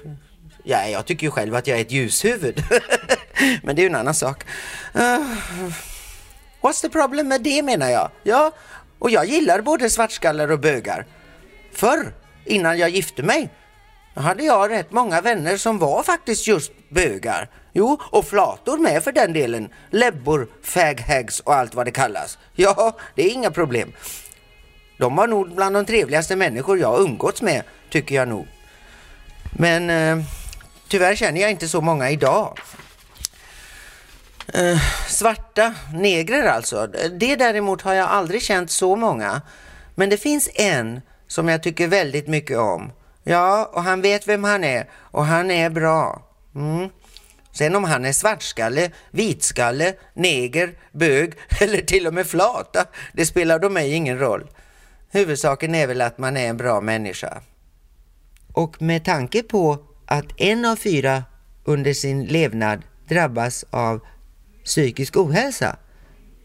ja, 0.63 0.87
jag 0.87 1.05
tycker 1.05 1.27
ju 1.27 1.31
själv 1.31 1.55
att 1.55 1.67
jag 1.67 1.77
är 1.77 1.81
ett 1.81 1.91
ljushuvud. 1.91 2.63
Men 3.63 3.75
det 3.75 3.81
är 3.81 3.83
ju 3.83 3.89
en 3.89 3.95
annan 3.95 4.13
sak. 4.13 4.43
Uh, 4.95 5.37
what's 6.61 6.81
the 6.81 6.89
problem 6.89 7.27
med 7.27 7.41
det 7.41 7.63
menar 7.63 7.89
jag? 7.89 8.11
Ja, 8.23 8.51
och 8.99 9.09
jag 9.09 9.25
gillar 9.25 9.61
både 9.61 9.89
svartskallar 9.89 10.51
och 10.51 10.59
bögar. 10.59 11.05
Förr, 11.73 12.13
innan 12.45 12.77
jag 12.77 12.89
gifte 12.89 13.23
mig, 13.23 13.49
hade 14.15 14.43
jag 14.43 14.71
rätt 14.71 14.91
många 14.91 15.21
vänner 15.21 15.57
som 15.57 15.79
var 15.79 16.03
faktiskt 16.03 16.47
just 16.47 16.71
bögar. 16.89 17.49
Jo, 17.73 18.01
och 18.01 18.25
flator 18.25 18.77
med 18.77 19.03
för 19.03 19.11
den 19.11 19.33
delen. 19.33 19.69
Läbbor, 19.89 20.47
faghags 20.63 21.39
och 21.39 21.55
allt 21.55 21.75
vad 21.75 21.85
det 21.85 21.91
kallas. 21.91 22.37
Ja, 22.53 22.97
det 23.15 23.23
är 23.23 23.29
inga 23.29 23.51
problem. 23.51 23.93
De 24.97 25.15
var 25.15 25.27
nog 25.27 25.55
bland 25.55 25.75
de 25.75 25.85
trevligaste 25.85 26.35
människor 26.35 26.79
jag 26.79 27.01
umgåtts 27.01 27.41
med, 27.41 27.63
tycker 27.89 28.15
jag 28.15 28.27
nog. 28.27 28.47
Men 29.57 29.89
eh, 29.89 30.25
tyvärr 30.87 31.15
känner 31.15 31.41
jag 31.41 31.51
inte 31.51 31.67
så 31.67 31.81
många 31.81 32.09
idag. 32.09 32.59
Eh, 34.53 34.77
svarta, 35.07 35.73
negrer 35.93 36.47
alltså. 36.47 36.87
Det 37.19 37.35
däremot 37.35 37.81
har 37.81 37.93
jag 37.93 38.09
aldrig 38.09 38.41
känt 38.41 38.71
så 38.71 38.95
många. 38.95 39.41
Men 39.95 40.09
det 40.09 40.17
finns 40.17 40.49
en 40.53 41.01
som 41.31 41.47
jag 41.47 41.63
tycker 41.63 41.87
väldigt 41.87 42.27
mycket 42.27 42.57
om. 42.57 42.91
Ja, 43.23 43.71
och 43.73 43.83
han 43.83 44.01
vet 44.01 44.27
vem 44.27 44.43
han 44.43 44.63
är 44.63 44.89
och 44.93 45.25
han 45.25 45.51
är 45.51 45.69
bra. 45.69 46.27
Mm. 46.55 46.89
Sen 47.51 47.75
om 47.75 47.83
han 47.83 48.05
är 48.05 48.13
svartskalle, 48.13 48.91
vitskalle, 49.11 49.93
neger, 50.13 50.73
bög 50.91 51.33
eller 51.61 51.81
till 51.81 52.07
och 52.07 52.13
med 52.13 52.27
flata, 52.27 52.85
det 53.13 53.25
spelar 53.25 53.59
då 53.59 53.69
mig 53.69 53.93
ingen 53.93 54.19
roll. 54.19 54.49
Huvudsaken 55.11 55.75
är 55.75 55.87
väl 55.87 56.01
att 56.01 56.17
man 56.17 56.37
är 56.37 56.47
en 56.47 56.57
bra 56.57 56.81
människa. 56.81 57.41
Och 58.53 58.81
med 58.81 59.05
tanke 59.05 59.43
på 59.43 59.85
att 60.05 60.25
en 60.37 60.65
av 60.65 60.75
fyra 60.75 61.23
under 61.63 61.93
sin 61.93 62.25
levnad 62.25 62.81
drabbas 63.07 63.65
av 63.69 63.99
psykisk 64.63 65.17
ohälsa 65.17 65.77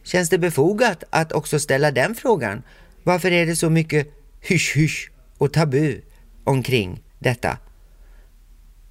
känns 0.04 0.30
det 0.30 0.38
befogat 0.38 1.04
att 1.10 1.32
också 1.32 1.58
ställa 1.58 1.90
den 1.90 2.14
frågan. 2.14 2.62
Varför 3.02 3.30
är 3.32 3.46
det 3.46 3.56
så 3.56 3.70
mycket 3.70 4.12
hysch-hysch 4.40 5.10
och 5.38 5.52
tabu 5.52 6.00
omkring 6.44 7.02
detta? 7.18 7.58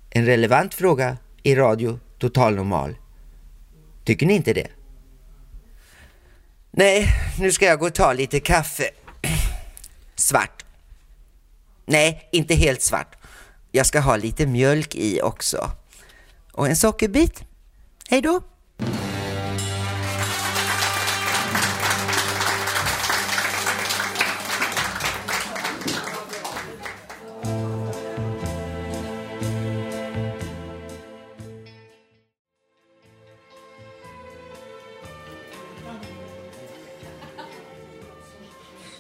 En 0.10 0.26
relevant 0.26 0.74
fråga 0.74 1.18
i 1.44 1.56
Radio 1.56 2.00
Total 2.20 2.56
Normal. 2.56 2.96
Tycker 4.04 4.26
ni 4.26 4.34
inte 4.34 4.54
det? 4.54 4.68
Nej, 6.72 7.08
nu 7.40 7.52
ska 7.52 7.66
jag 7.66 7.80
gå 7.80 7.86
och 7.86 7.94
ta 7.94 8.14
lite 8.14 8.40
kaffe. 8.40 8.90
Svart. 10.16 10.66
Nej, 11.86 12.30
inte 12.32 12.56
helt 12.56 12.82
svart. 12.82 13.16
Jag 13.72 13.86
ska 13.86 14.00
ha 14.00 14.18
lite 14.18 14.46
mjölk 14.46 14.96
i 14.96 15.22
också. 15.22 15.72
Och 16.52 16.68
en 16.68 16.76
sockerbit. 16.76 17.44
Hej 18.10 18.22
då! 18.22 18.42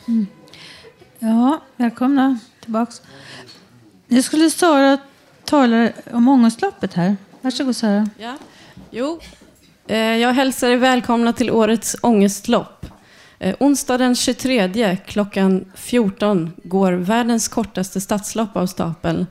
Mm. 0.08 0.28
Ja, 1.20 1.62
välkomna 1.76 2.40
tillbaks. 2.60 3.02
Nu 4.08 4.22
skulle 4.22 4.50
Sara 4.50 4.98
tala 5.46 5.90
om 6.12 6.28
ångestloppet 6.28 6.94
här. 6.94 7.18
Varsågod 7.42 7.76
Sara. 7.76 8.10
Ja. 8.18 8.38
Jo, 8.92 9.20
eh, 9.88 9.98
jag 9.98 10.34
hälsar 10.34 10.70
er 10.70 10.78
välkomna 10.78 11.34
till 11.34 11.52
årets 11.52 11.96
ångestlopp. 12.02 12.86
Eh, 13.40 13.56
onsdag 13.60 13.98
den 13.98 14.16
23 14.16 14.98
klockan 15.06 15.66
14 15.76 16.52
går 16.64 16.92
världens 16.92 17.48
kortaste 17.48 18.02
stadslopp 18.02 18.56
av 18.56 18.68
stapeln. 18.68 19.28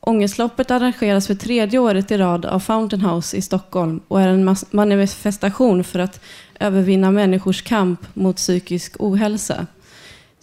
Ångestloppet 0.00 0.70
arrangeras 0.70 1.26
för 1.26 1.34
tredje 1.34 1.78
året 1.78 2.10
i 2.10 2.16
rad 2.16 2.46
av 2.46 2.60
Fountain 2.60 3.02
House 3.04 3.36
i 3.36 3.42
Stockholm 3.42 4.00
och 4.08 4.20
är 4.20 4.28
en 4.28 4.56
manifestation 4.70 5.84
för 5.84 5.98
att 5.98 6.20
övervinna 6.60 7.10
människors 7.10 7.62
kamp 7.62 8.00
mot 8.14 8.36
psykisk 8.36 8.96
ohälsa. 8.98 9.66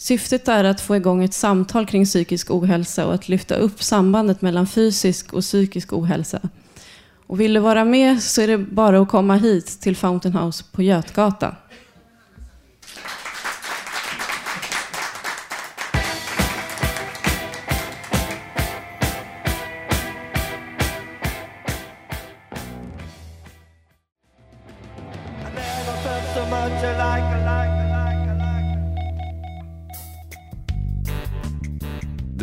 Syftet 0.02 0.48
är 0.48 0.64
att 0.64 0.82
få 0.82 0.96
igång 0.96 1.24
ett 1.24 1.34
samtal 1.34 1.86
kring 1.86 2.06
psykisk 2.06 2.52
ohälsa 2.52 3.08
och 3.08 3.14
att 3.14 3.30
lyfta 3.30 3.56
upp 3.56 3.84
sambandet 3.84 4.42
mellan 4.42 4.68
fysisk 4.68 5.34
och 5.34 5.42
psykisk 5.42 5.94
ohälsa. 5.94 6.40
Och 7.28 7.40
vill 7.40 7.54
du 7.54 7.60
vara 7.60 7.86
med 7.86 8.24
så 8.24 8.42
är 8.42 8.48
det 8.48 8.58
bara 8.58 9.00
att 9.00 9.10
komma 9.10 9.36
hit 9.36 9.82
till 9.82 9.96
Fountain 9.96 10.36
House 10.36 10.64
på 10.72 10.82
Götgatan. 10.82 11.56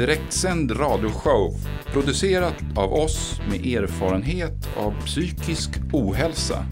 Direktsänd 0.09 0.71
radioshow 0.81 1.55
producerat 1.93 2.55
av 2.77 2.93
oss 2.93 3.41
med 3.51 3.67
erfarenhet 3.67 4.69
av 4.77 4.95
psykisk 5.05 5.71
ohälsa. 5.93 6.67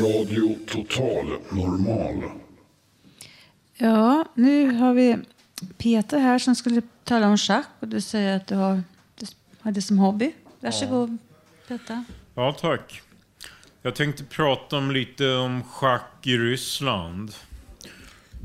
Radio 0.00 0.54
Total 0.66 1.26
Normal. 1.50 2.22
Ja, 3.78 4.24
nu 4.34 4.74
har 4.74 4.94
vi 4.94 5.16
Peter 5.78 6.18
här 6.18 6.38
som 6.38 6.54
skulle 6.54 6.82
tala 7.04 7.28
om 7.28 7.38
schack 7.38 7.68
och 7.80 7.88
du 7.88 8.00
säger 8.00 8.36
att 8.36 8.46
du 8.46 8.54
har, 8.54 8.82
du 9.14 9.26
har 9.60 9.72
det 9.72 9.82
som 9.82 9.98
hobby. 9.98 10.32
Varsågod 10.60 11.18
Peter. 11.68 12.04
Ja, 12.34 12.56
tack. 12.60 13.02
Jag 13.82 13.94
tänkte 13.94 14.24
prata 14.24 14.76
om 14.76 14.90
lite 14.90 15.34
om 15.34 15.62
schack 15.62 16.12
i 16.22 16.38
Ryssland. 16.38 17.32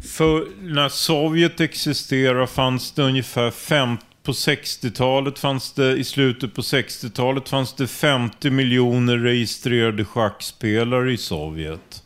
För 0.03 0.47
när 0.61 0.89
Sovjet 0.89 1.59
existerade 1.59 2.47
fanns 2.47 2.91
det 2.91 3.03
ungefär 3.03 3.51
50 3.51 4.05
på 4.23 4.31
60-talet 4.31 5.39
fanns 5.39 5.73
det, 5.73 5.97
i 5.97 6.03
slutet 6.03 6.53
på 6.53 6.61
60-talet 6.61 7.49
fanns 7.49 7.73
det 7.73 7.87
50 7.87 8.49
miljoner 8.49 9.17
registrerade 9.17 10.05
schackspelare 10.05 11.13
i 11.13 11.17
Sovjet. 11.17 12.03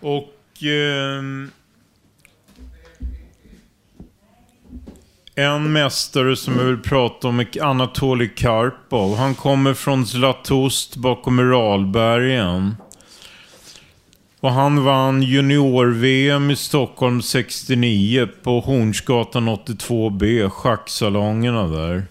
Och 0.00 0.62
ehm, 0.62 1.50
en 5.38 5.72
mästare 5.72 6.36
som 6.36 6.58
jag 6.58 6.64
vill 6.64 6.82
prata 6.82 7.28
om 7.28 7.40
är 7.40 7.62
Anatolij 7.62 8.28
Karpov. 8.28 9.16
Han 9.16 9.34
kommer 9.34 9.74
från 9.74 10.06
Zlatoust 10.06 10.96
bakom 10.96 11.38
Uralbergen. 11.38 12.76
Och 14.40 14.52
han 14.52 14.84
vann 14.84 15.22
junior-VM 15.22 16.50
i 16.50 16.56
Stockholm 16.56 17.22
69 17.22 18.28
på 18.42 18.60
Hornsgatan 18.60 19.48
82B, 19.48 20.48
schacksalongerna 20.50 21.66
där. 21.66 22.06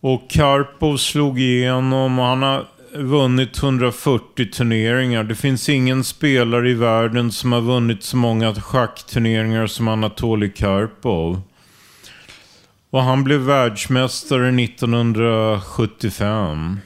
Och 0.00 0.30
Karpov 0.30 0.96
slog 0.96 1.40
igenom 1.40 2.18
och 2.18 2.24
han 2.24 2.42
har 2.42 2.66
vunnit 2.94 3.62
140 3.62 4.50
turneringar. 4.50 5.24
Det 5.24 5.34
finns 5.34 5.68
ingen 5.68 6.04
spelare 6.04 6.70
i 6.70 6.74
världen 6.74 7.32
som 7.32 7.52
har 7.52 7.60
vunnit 7.60 8.02
så 8.02 8.16
många 8.16 8.54
schackturneringar 8.54 9.66
som 9.66 9.88
Anatolij 9.88 10.52
Karpov. 10.52 11.42
Och 12.90 13.02
han 13.02 13.24
blev 13.24 13.40
världsmästare 13.40 14.64
1975 14.64 16.80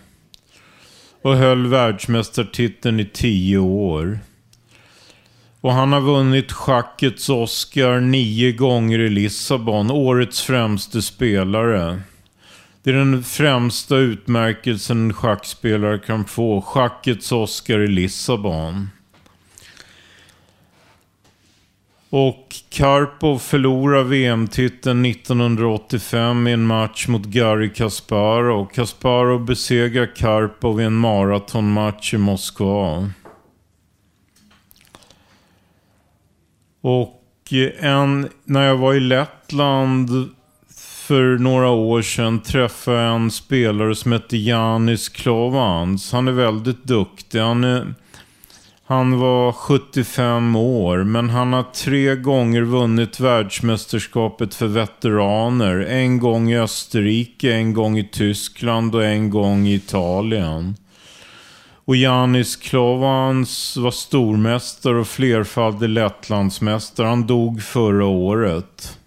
och 1.22 1.36
höll 1.36 1.66
världsmästartiteln 1.66 3.00
i 3.00 3.04
tio 3.04 3.58
år. 3.58 4.18
Och 5.60 5.72
han 5.72 5.92
har 5.92 6.00
vunnit 6.00 6.52
schackets 6.52 7.28
Oscar 7.28 8.00
nio 8.00 8.52
gånger 8.52 8.98
i 8.98 9.10
Lissabon, 9.10 9.90
årets 9.90 10.42
främste 10.42 11.02
spelare. 11.02 12.00
Det 12.82 12.90
är 12.90 12.94
den 12.94 13.22
främsta 13.22 13.96
utmärkelsen 13.96 15.04
en 15.04 15.14
schackspelare 15.14 15.98
kan 15.98 16.24
få, 16.24 16.60
schackets 16.60 17.32
Oscar 17.32 17.78
i 17.78 17.88
Lissabon. 17.88 18.88
Och 22.14 22.54
Karpov 22.70 23.38
förlorar 23.38 24.04
VM-titeln 24.04 25.06
1985 25.06 26.46
i 26.46 26.52
en 26.52 26.66
match 26.66 27.08
mot 27.08 27.22
Garry 27.22 27.72
Kasparov. 27.72 28.66
Kasparov 28.66 29.44
besegrar 29.44 30.16
Karpov 30.16 30.80
i 30.80 30.84
en 30.84 30.94
maratonmatch 30.94 32.14
i 32.14 32.18
Moskva. 32.18 33.10
Och 36.80 37.52
eh, 37.52 37.90
en, 37.90 38.28
när 38.44 38.66
jag 38.66 38.76
var 38.76 38.94
i 38.94 39.00
Lettland 39.00 40.10
för 41.06 41.38
några 41.38 41.70
år 41.70 42.02
sedan 42.02 42.40
träffade 42.40 43.02
jag 43.02 43.14
en 43.14 43.30
spelare 43.30 43.94
som 43.94 44.12
hette 44.12 44.36
Janis 44.36 45.08
Klovans. 45.08 46.12
Han 46.12 46.28
är 46.28 46.32
väldigt 46.32 46.84
duktig. 46.84 47.38
Han 47.38 47.64
är 47.64 47.94
han 48.86 49.18
var 49.18 49.52
75 49.52 50.56
år, 50.56 51.04
men 51.04 51.30
han 51.30 51.52
har 51.52 51.62
tre 51.62 52.16
gånger 52.16 52.62
vunnit 52.62 53.20
världsmästerskapet 53.20 54.54
för 54.54 54.66
veteraner. 54.66 55.78
En 55.78 56.18
gång 56.18 56.50
i 56.50 56.58
Österrike, 56.58 57.52
en 57.52 57.72
gång 57.72 57.98
i 57.98 58.08
Tyskland 58.08 58.94
och 58.94 59.04
en 59.04 59.30
gång 59.30 59.66
i 59.66 59.74
Italien. 59.74 60.76
Och 61.84 61.96
Janis 61.96 62.56
Klovans 62.56 63.76
var 63.76 63.90
stormästare 63.90 65.00
och 65.00 65.08
flerfaldig 65.08 65.88
Lettlandsmästare. 65.88 67.06
Han 67.06 67.26
dog 67.26 67.62
förra 67.62 68.06
året. 68.06 68.98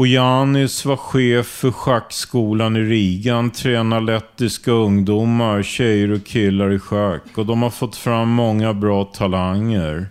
Och 0.00 0.06
Janis 0.06 0.84
var 0.84 0.96
chef 0.96 1.46
för 1.46 1.70
schackskolan 1.70 2.76
i 2.76 2.80
Riga. 2.80 3.34
Han 3.34 3.50
tränar 3.50 4.00
lettiska 4.00 4.70
ungdomar, 4.70 5.62
tjejer 5.62 6.10
och 6.10 6.26
killar 6.26 6.72
i 6.72 6.78
schack. 6.78 7.22
Och 7.36 7.46
de 7.46 7.62
har 7.62 7.70
fått 7.70 7.96
fram 7.96 8.28
många 8.28 8.74
bra 8.74 9.04
talanger. 9.04 10.06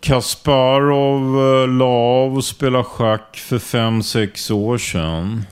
Kasparov 0.00 1.22
eh, 1.22 1.68
la 1.68 1.84
av 1.84 2.36
och 2.36 2.44
spelade 2.44 2.84
schack 2.84 3.36
för 3.36 3.58
5-6 3.58 4.52
år 4.52 4.78
sedan. 4.78 5.44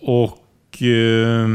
Och 0.00 0.82
eh, 0.82 1.48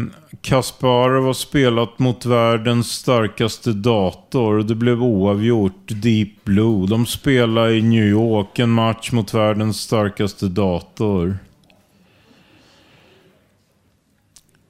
Kasparov 0.44 1.26
har 1.26 1.34
spelat 1.34 2.00
mot 2.00 2.26
världens 2.26 2.92
starkaste 2.92 3.74
dator 3.74 4.58
och 4.58 4.66
det 4.66 4.76
blev 4.76 5.04
oavgjort. 5.04 5.88
Deep 5.88 6.44
Blue. 6.44 6.88
De 6.88 7.06
spelade 7.06 7.76
i 7.76 7.82
New 7.82 8.06
York 8.06 8.60
en 8.60 8.70
match 8.70 9.12
mot 9.12 9.34
världens 9.34 9.82
starkaste 9.82 10.48
dator. 10.48 11.38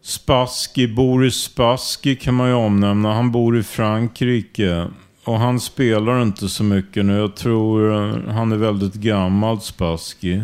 Spassky, 0.02 0.88
Boris 0.88 1.36
Spassky 1.36 2.16
kan 2.16 2.34
man 2.34 2.48
ju 2.48 2.54
omnämna. 2.54 3.14
Han 3.14 3.32
bor 3.32 3.58
i 3.58 3.64
Frankrike. 3.64 4.88
Och 5.24 5.40
han 5.40 5.60
spelar 5.60 6.22
inte 6.22 6.50
så 6.50 6.64
mycket 6.64 7.06
nu. 7.06 7.18
Jag 7.18 7.36
tror 7.36 7.94
eh, 7.94 8.34
han 8.34 8.52
är 8.52 8.58
väldigt 8.58 8.94
gammal, 8.94 9.62
Spassky. 9.62 10.42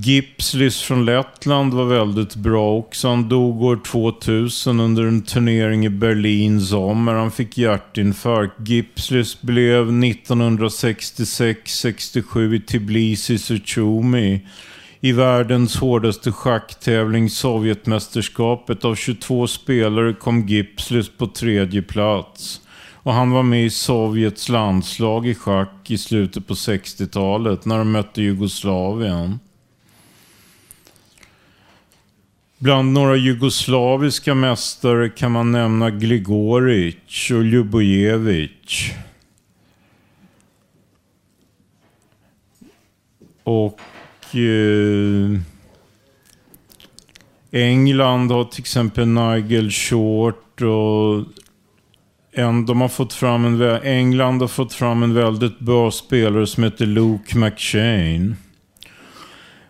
Gipslis 0.00 0.82
från 0.82 1.04
Lettland 1.04 1.74
var 1.74 1.84
väldigt 1.84 2.34
bra 2.34 2.76
också. 2.76 3.08
Han 3.08 3.28
dog 3.28 3.62
år 3.62 3.80
2000 3.86 4.80
under 4.80 5.04
en 5.04 5.22
turnering 5.22 5.86
i 5.86 5.88
Berlin 5.88 6.60
sommar. 6.60 7.14
Han 7.14 7.30
fick 7.30 7.58
hjärtinfarkt. 7.58 8.68
Gipslis 8.68 9.42
blev 9.42 9.90
1966-67 9.90 12.54
i 12.54 12.60
Tbilisi 12.60 13.38
Suchumi 13.38 14.40
i 15.00 15.12
världens 15.12 15.76
hårdaste 15.76 16.32
schacktävling, 16.32 17.30
Sovjetmästerskapet. 17.30 18.84
Av 18.84 18.94
22 18.94 19.46
spelare 19.46 20.12
kom 20.12 20.46
Gipslis 20.46 21.10
på 21.18 21.26
tredje 21.26 21.82
plats. 21.82 22.60
Och 22.92 23.12
han 23.12 23.30
var 23.30 23.42
med 23.42 23.64
i 23.64 23.70
Sovjets 23.70 24.48
landslag 24.48 25.26
i 25.26 25.34
schack 25.34 25.90
i 25.90 25.98
slutet 25.98 26.46
på 26.46 26.54
60-talet 26.54 27.64
när 27.64 27.78
de 27.78 27.92
mötte 27.92 28.22
Jugoslavien. 28.22 29.38
Bland 32.60 32.92
några 32.92 33.16
jugoslaviska 33.16 34.34
mästare 34.34 35.08
kan 35.08 35.32
man 35.32 35.52
nämna 35.52 35.90
Gligoric 35.90 37.30
och 37.30 37.44
Ljubojevic. 37.44 38.92
Och 43.44 43.80
eh, 44.36 45.40
England 47.50 48.30
har 48.30 48.44
till 48.44 48.60
exempel 48.60 49.08
Nigel 49.08 49.70
Short 49.70 50.62
och 50.62 51.24
en, 52.32 52.66
de 52.66 52.80
har 52.80 52.88
fått 52.88 53.12
fram 53.12 53.44
en, 53.44 53.62
England 53.82 54.40
har 54.40 54.48
fått 54.48 54.72
fram 54.72 55.02
en 55.02 55.14
väldigt 55.14 55.58
bra 55.58 55.90
spelare 55.90 56.46
som 56.46 56.64
heter 56.64 56.86
Luke 56.86 57.38
McShane. 57.38 58.36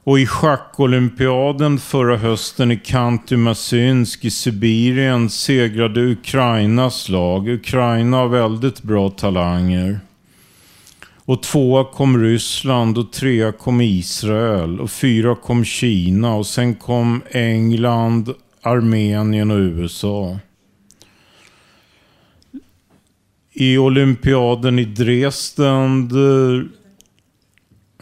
Och 0.08 0.18
i 0.18 0.26
schackolympiaden 0.26 1.78
förra 1.78 2.16
hösten 2.16 2.70
i 2.70 2.76
Kantymasynsk 2.76 4.24
i 4.24 4.30
Sibirien 4.30 5.30
segrade 5.30 6.00
Ukrainas 6.00 7.08
lag. 7.08 7.48
Ukraina 7.48 8.16
har 8.16 8.28
väldigt 8.28 8.82
bra 8.82 9.10
talanger. 9.10 10.00
Och 11.16 11.42
tvåa 11.42 11.84
kom 11.84 12.22
Ryssland 12.22 12.98
och 12.98 13.12
trea 13.12 13.52
kom 13.52 13.80
Israel 13.80 14.80
och 14.80 14.90
fyra 14.90 15.34
kom 15.34 15.64
Kina 15.64 16.34
och 16.34 16.46
sen 16.46 16.74
kom 16.74 17.22
England, 17.30 18.34
Armenien 18.62 19.50
och 19.50 19.58
USA. 19.58 20.38
I 23.52 23.78
olympiaden 23.78 24.78
i 24.78 24.84
Dresden... 24.84 26.10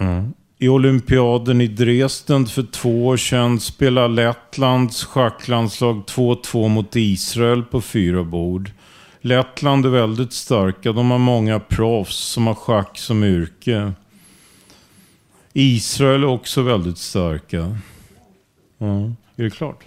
Mm. 0.01 0.36
I 0.59 0.69
olympiaden 0.69 1.61
i 1.61 1.67
Dresden 1.67 2.47
för 2.47 2.63
två 2.63 3.07
år 3.07 3.17
sedan 3.17 3.61
spelade 3.61 4.09
Lettlands 4.09 5.05
schacklandslag 5.05 6.03
2-2 6.07 6.69
mot 6.69 6.97
Israel 6.97 7.63
på 7.63 7.81
fyra 7.81 8.25
bord. 8.25 8.71
Lettland 9.21 9.87
är 9.87 9.91
väldigt 9.91 10.33
starka. 10.33 10.93
De 10.93 11.11
har 11.11 11.19
många 11.19 11.61
proffs 11.61 12.17
som 12.17 12.47
har 12.47 12.55
schack 12.55 12.99
som 12.99 13.25
yrke. 13.25 13.93
Israel 15.53 16.23
är 16.23 16.27
också 16.29 16.63
väldigt 16.63 16.99
starka. 16.99 17.77
Ja, 18.79 19.01
är 19.37 19.45
det 19.45 19.51
klart? 19.51 19.85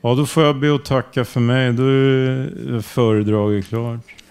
Ja, 0.00 0.14
då 0.14 0.26
får 0.26 0.42
jag 0.42 0.56
be 0.56 0.70
och 0.70 0.84
tacka 0.84 1.24
för 1.24 1.40
mig. 1.40 1.72
Då 1.72 1.82
är 1.82 2.80
föredraget 2.80 3.68
klart. 3.68 4.23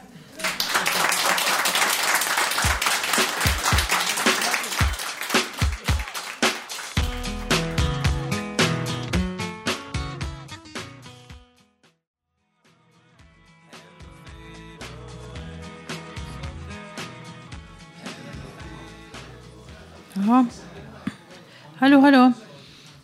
Hallå, 21.83 21.99
hallå. 21.99 22.33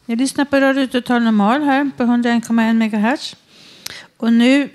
Jag 0.05 0.17
lyssnar 0.17 0.45
på 0.45 0.59
Radio 0.59 0.87
Total 0.87 1.23
Normal 1.23 1.61
här 1.61 1.91
på 1.97 2.03
101,1 2.03 2.73
MHz. 2.73 3.35
Och 4.17 4.33
nu 4.33 4.69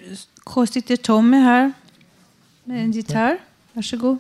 sitter 0.69 0.97
Tommy 0.97 1.37
här 1.37 1.73
med 2.64 2.85
en 2.85 2.93
gitarr. 2.93 3.38
Varsågod. 3.73 4.19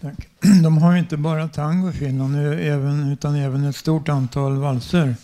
Tack. 0.00 0.28
De 0.62 0.78
har 0.78 0.92
ju 0.92 0.98
inte 0.98 1.16
bara 1.16 1.48
tango 1.48 1.90
i 1.90 1.92
Finland 1.92 2.36
eh, 2.36 2.66
även, 2.66 3.12
utan 3.12 3.34
även 3.34 3.64
ett 3.64 3.76
stort 3.76 4.08
antal 4.08 4.56
valser. 4.56 5.14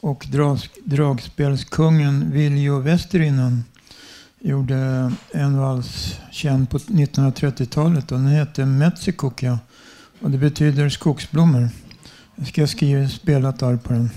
Och 0.00 0.26
drag, 0.32 0.58
dragspelskungen 0.84 2.30
Viljo 2.32 2.78
Westerinen 2.78 3.64
gjorde 4.38 5.12
en 5.30 5.58
vals 5.58 6.18
känd 6.30 6.70
på 6.70 6.78
1930-talet 6.78 8.08
den 8.08 8.26
hette 8.26 8.66
Metsikokia. 8.66 9.58
Och 10.20 10.30
det 10.30 10.38
betyder 10.38 10.88
skogsblommor. 10.88 11.68
Jag 12.40 12.48
ska 12.48 12.66
skriva 12.66 13.08
spelat 13.08 13.62
arr 13.62 13.76
på 13.76 13.92
den. 13.92 14.10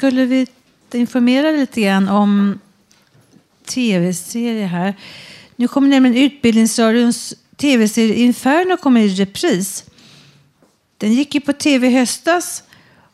Skulle 0.00 0.26
vi 0.26 0.46
informera 0.92 1.50
lite 1.50 1.80
grann 1.80 2.08
om 2.08 2.58
tv-serie 3.64 4.66
här. 4.66 4.94
Nu 5.56 5.68
kommer 5.68 5.88
nämligen 5.88 6.16
Utbildningsradions 6.16 7.34
tv-serie 7.56 8.14
Inferno 8.14 8.76
kommer 8.76 9.00
i 9.00 9.08
repris. 9.08 9.84
Den 10.98 11.12
gick 11.12 11.34
ju 11.34 11.40
på 11.40 11.52
tv 11.52 11.86
i 11.86 11.90
höstas 11.90 12.62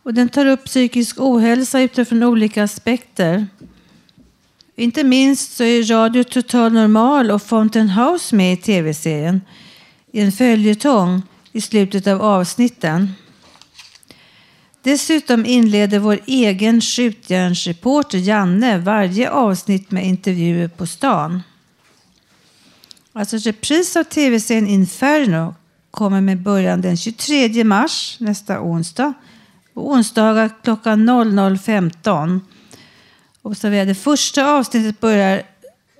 och 0.02 0.14
den 0.14 0.28
tar 0.28 0.46
upp 0.46 0.64
psykisk 0.64 1.20
ohälsa 1.20 1.80
utifrån 1.80 2.22
olika 2.22 2.64
aspekter. 2.64 3.46
Inte 4.76 5.04
minst 5.04 5.56
så 5.56 5.64
är 5.64 5.82
Radio 5.82 6.24
Total 6.24 6.72
Normal 6.72 7.30
och 7.30 7.42
Fountain 7.42 7.88
House 7.88 8.36
med 8.36 8.52
i 8.52 8.56
tv-serien 8.56 9.40
i 10.12 10.20
en 10.20 10.32
följetong 10.32 11.22
i 11.52 11.60
slutet 11.60 12.06
av 12.06 12.22
avsnitten. 12.22 13.12
Dessutom 14.86 15.46
inleder 15.46 15.98
vår 15.98 16.18
egen 16.26 16.80
skjutjärnsreporter 16.80 18.18
Janne 18.18 18.78
varje 18.78 19.30
avsnitt 19.30 19.90
med 19.90 20.06
intervjuer 20.06 20.68
på 20.68 20.86
stan. 20.86 21.42
Alltså 23.12 23.36
repris 23.36 23.96
av 23.96 24.04
tv-serien 24.04 24.66
Inferno 24.66 25.54
kommer 25.90 26.20
med 26.20 26.42
början 26.42 26.80
den 26.80 26.96
23 26.96 27.64
mars 27.64 28.16
nästa 28.20 28.60
onsdag 28.60 29.12
och 29.74 29.90
onsdagar 29.90 30.50
klockan 30.62 31.10
00.15. 31.10 32.40
Observera, 33.42 33.84
det 33.84 33.94
första 33.94 34.52
avsnittet 34.52 35.00
börjar 35.00 35.42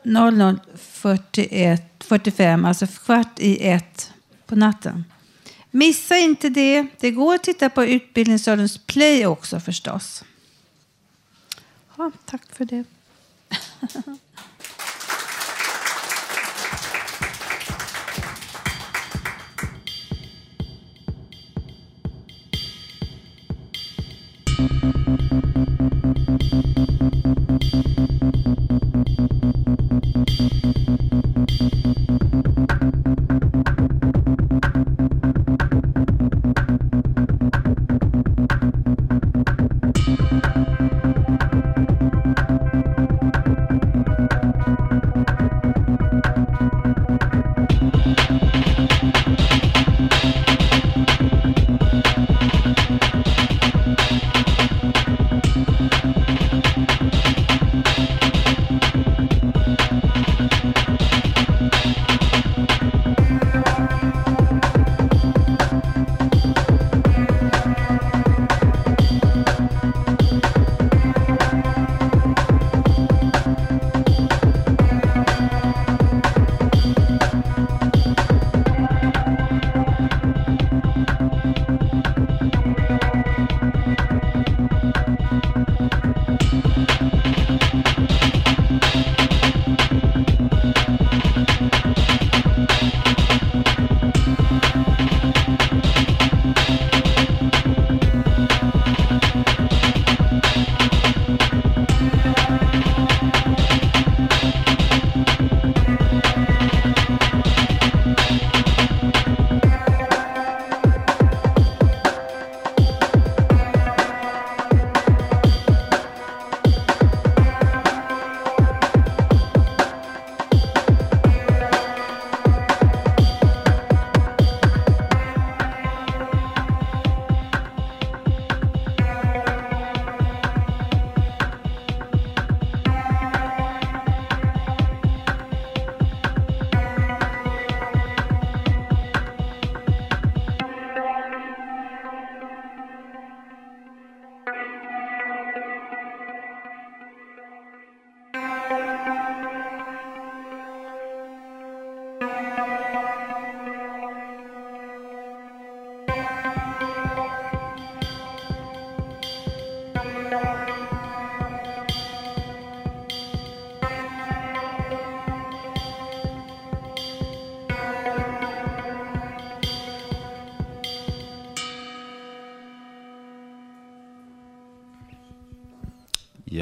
00.45, 0.04 2.68
alltså 2.68 2.86
kvart 2.86 3.38
i 3.38 3.68
ett 3.68 4.12
på 4.46 4.56
natten. 4.56 5.04
Missa 5.76 6.16
inte 6.16 6.48
det. 6.48 6.86
Det 7.00 7.10
går 7.10 7.34
att 7.34 7.42
titta 7.42 7.70
på 7.70 7.84
Utbildningsradions 7.84 8.78
Play 8.78 9.26
också 9.26 9.60
förstås. 9.60 10.24
Ja, 11.96 12.12
tack 12.24 12.54
för 12.54 12.64
det. 12.64 12.84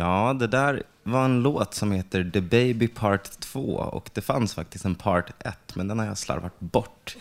Ja, 0.04 0.32
det 0.32 0.46
där 0.46 0.82
var 1.02 1.24
en 1.24 1.42
låt 1.42 1.74
som 1.74 1.92
heter 1.92 2.30
The 2.32 2.40
Baby 2.40 2.88
Part 2.88 3.40
2 3.40 3.60
och 3.60 4.10
det 4.14 4.20
fanns 4.20 4.54
faktiskt 4.54 4.84
en 4.84 4.94
Part 4.94 5.30
1, 5.38 5.76
men 5.76 5.88
den 5.88 5.98
har 5.98 6.06
jag 6.06 6.18
slarvat 6.18 6.60
bort. 6.60 7.16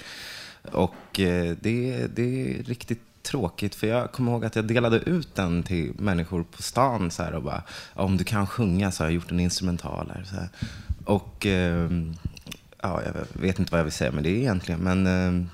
Och 0.72 1.20
eh, 1.20 1.56
det, 1.62 2.08
det 2.16 2.42
är 2.42 2.64
riktigt 2.64 3.02
tråkigt, 3.22 3.76
för 3.76 3.88
jag 3.88 4.12
kommer 4.12 4.32
ihåg 4.32 4.46
att 4.46 4.56
jag 4.56 4.66
delade 4.66 4.98
ut 4.98 5.36
den 5.36 5.64
till 5.64 5.94
människor 6.00 6.44
på 6.44 6.62
stan 6.62 7.12
så 7.12 7.24
här, 7.24 7.34
och 7.34 7.44
bara, 7.44 7.64
om 7.94 8.18
du 8.18 8.24
kan 8.24 8.48
sjunga 8.48 8.92
så 8.92 9.04
har 9.04 9.08
jag 9.10 9.16
gjort 9.16 9.32
en 9.32 9.40
instrumental 9.40 10.12
här. 10.16 10.24
Så 10.24 10.36
här. 10.36 10.50
Och 11.06 11.46
ehm, 11.46 12.14
ja, 12.82 13.02
jag 13.04 13.42
vet 13.42 13.60
inte 13.60 13.72
vad 13.72 13.80
jag 13.80 13.86
vill 13.86 13.94
säga 13.94 14.12
med 14.12 14.24
det 14.24 14.30
egentligen, 14.30 14.82
men 14.82 15.08
ehm, 15.08 15.50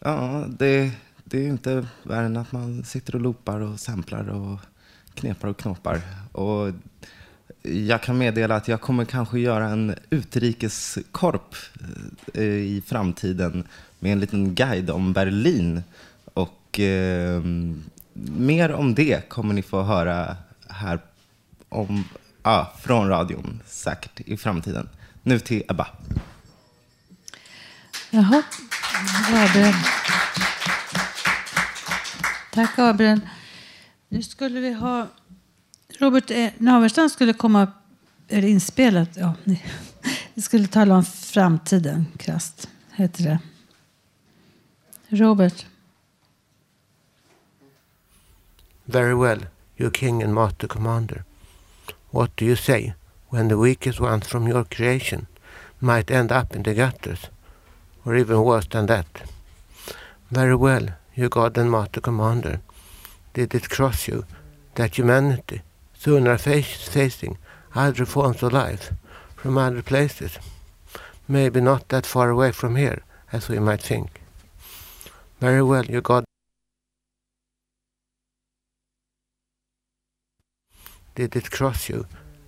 ja, 0.00 0.44
det, 0.48 0.90
det 1.24 1.38
är 1.38 1.48
inte 1.48 1.86
värre 2.02 2.26
än 2.26 2.36
att 2.36 2.52
man 2.52 2.84
sitter 2.84 3.14
och 3.14 3.20
loopar 3.20 3.60
och 3.60 3.80
samplar 3.80 4.28
och 4.28 4.58
knepar 5.20 5.48
och 5.48 5.56
knoppar. 5.56 6.00
Och 6.32 6.72
jag 7.62 8.02
kan 8.02 8.18
meddela 8.18 8.56
att 8.56 8.68
jag 8.68 8.80
kommer 8.80 9.04
kanske 9.04 9.38
göra 9.38 9.68
en 9.68 9.94
utrikeskorp 10.10 11.54
eh, 12.34 12.44
i 12.44 12.82
framtiden 12.86 13.64
med 13.98 14.12
en 14.12 14.20
liten 14.20 14.54
guide 14.54 14.90
om 14.90 15.12
Berlin. 15.12 15.82
Och 16.34 16.80
eh, 16.80 17.42
mer 18.36 18.72
om 18.72 18.94
det 18.94 19.28
kommer 19.28 19.54
ni 19.54 19.62
få 19.62 19.82
höra 19.82 20.36
här 20.68 21.00
om, 21.68 22.04
ah, 22.42 22.66
från 22.80 23.08
radion 23.08 23.60
säkert 23.66 24.20
i 24.20 24.36
framtiden. 24.36 24.88
Nu 25.22 25.38
till 25.38 25.62
Ebba. 25.68 25.86
Jaha, 28.10 28.42
Gabriel. 29.30 29.74
Tack 32.52 32.76
Gabriel. 32.76 33.20
Nu 34.08 34.22
skulle 34.22 34.60
vi 34.60 34.72
ha... 34.72 35.06
Robert 35.98 36.30
eh, 36.30 36.52
Naverstam 36.58 37.08
skulle 37.08 37.32
komma... 37.32 37.72
eller 38.28 38.48
inspelat? 38.48 39.16
Ja, 39.16 39.34
ni- 39.44 39.62
vi 40.34 40.42
skulle 40.42 40.66
tala 40.66 40.94
om 40.94 41.04
framtiden, 41.04 42.06
krasst, 42.16 42.68
heter 42.92 43.24
det. 43.24 43.38
Robert. 45.08 45.66
Very 48.84 49.14
well, 49.14 49.46
you 49.76 49.90
king 49.90 50.22
and 50.22 50.34
master 50.34 50.68
commander. 50.68 51.24
What 52.10 52.36
do 52.36 52.44
you 52.44 52.56
say 52.56 52.92
when 53.28 53.48
the 53.48 53.56
weakest 53.56 54.00
ones 54.00 54.26
from 54.26 54.48
your 54.48 54.64
creation 54.64 55.26
might 55.78 56.10
end 56.10 56.32
up 56.32 56.56
in 56.56 56.62
the 56.62 56.74
gutters, 56.74 57.30
or 58.04 58.16
even 58.16 58.36
worse 58.36 58.68
than 58.68 58.86
that? 58.86 59.22
Very 60.28 60.54
well, 60.56 60.86
you 61.14 61.28
god 61.28 61.58
and 61.58 61.70
master 61.70 62.00
commander. 62.00 62.60
Did 63.34 63.54
it 63.54 63.68
cross 63.68 64.08
you 64.08 64.24
that 64.74 64.98
humanity 64.98 65.62
soon 66.00 66.24
face- 66.38 66.88
facing 66.88 67.36
other 67.74 68.06
forms 68.06 68.42
of 68.42 68.54
life 68.54 68.92
from 69.36 69.58
other 69.58 69.82
places. 69.82 70.38
Maybe 71.28 71.60
not 71.60 71.90
that 71.90 72.06
far 72.06 72.30
away 72.30 72.52
from 72.52 72.76
here 72.76 73.02
as 73.32 73.50
we 73.50 73.58
might 73.58 73.82
think. 73.82 74.22
Very 75.40 75.62
well, 75.62 75.84
you 75.84 76.00
got 76.00 76.24
did 81.14 81.36
it 81.36 81.50
cross 81.50 81.90
you 81.90 82.06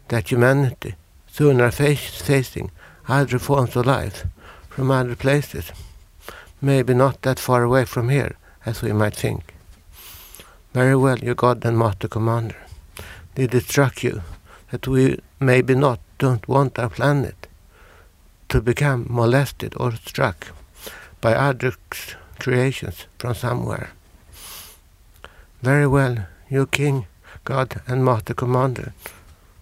that 0.08 0.30
humanity 0.32 0.94
soon 1.30 1.70
face, 1.70 2.22
facing 2.22 2.70
other 3.06 3.38
forms 3.38 3.76
of 3.76 3.84
life 3.84 4.24
from 4.70 4.90
other 4.90 5.14
places? 5.14 5.72
Maybe 6.62 6.94
not 6.94 7.20
that 7.20 7.38
far 7.38 7.62
away 7.64 7.84
from 7.84 8.08
here 8.08 8.36
as 8.64 8.80
we 8.80 8.92
might 8.92 9.14
think. 9.14 9.54
Very 10.72 10.96
well, 10.96 11.18
you 11.18 11.34
God 11.34 11.62
and 11.66 11.78
Master 11.78 12.08
Commander. 12.08 12.56
Did 13.34 13.54
it 13.54 13.64
struck 13.64 14.02
you 14.02 14.22
that 14.70 14.86
we 14.86 15.18
maybe 15.40 15.74
not 15.74 16.00
don't 16.18 16.46
want 16.46 16.78
our 16.78 16.90
planet 16.90 17.46
to 18.50 18.60
become 18.60 19.06
molested 19.08 19.72
or 19.78 19.92
struck 19.92 20.48
by 21.22 21.32
other 21.32 21.72
creations 22.38 23.06
from 23.18 23.34
somewhere? 23.34 23.92
Very 25.62 25.86
well, 25.86 26.26
you 26.50 26.66
King, 26.66 27.06
God 27.44 27.80
and 27.86 28.04
Master 28.04 28.34
Commander. 28.34 28.92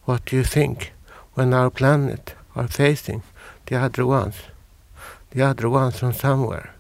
What 0.05 0.25
do 0.25 0.35
you 0.35 0.43
think 0.43 0.93
when 1.35 1.55
our 1.55 1.71
planet 1.71 2.35
are 2.57 2.67
facing 2.67 3.23
the 3.67 3.77
other 3.77 4.05
ones? 4.05 4.35
The 5.31 5.43
other 5.43 5.69
ones 5.69 6.01
from 6.01 6.13
somewhere. 6.13 6.75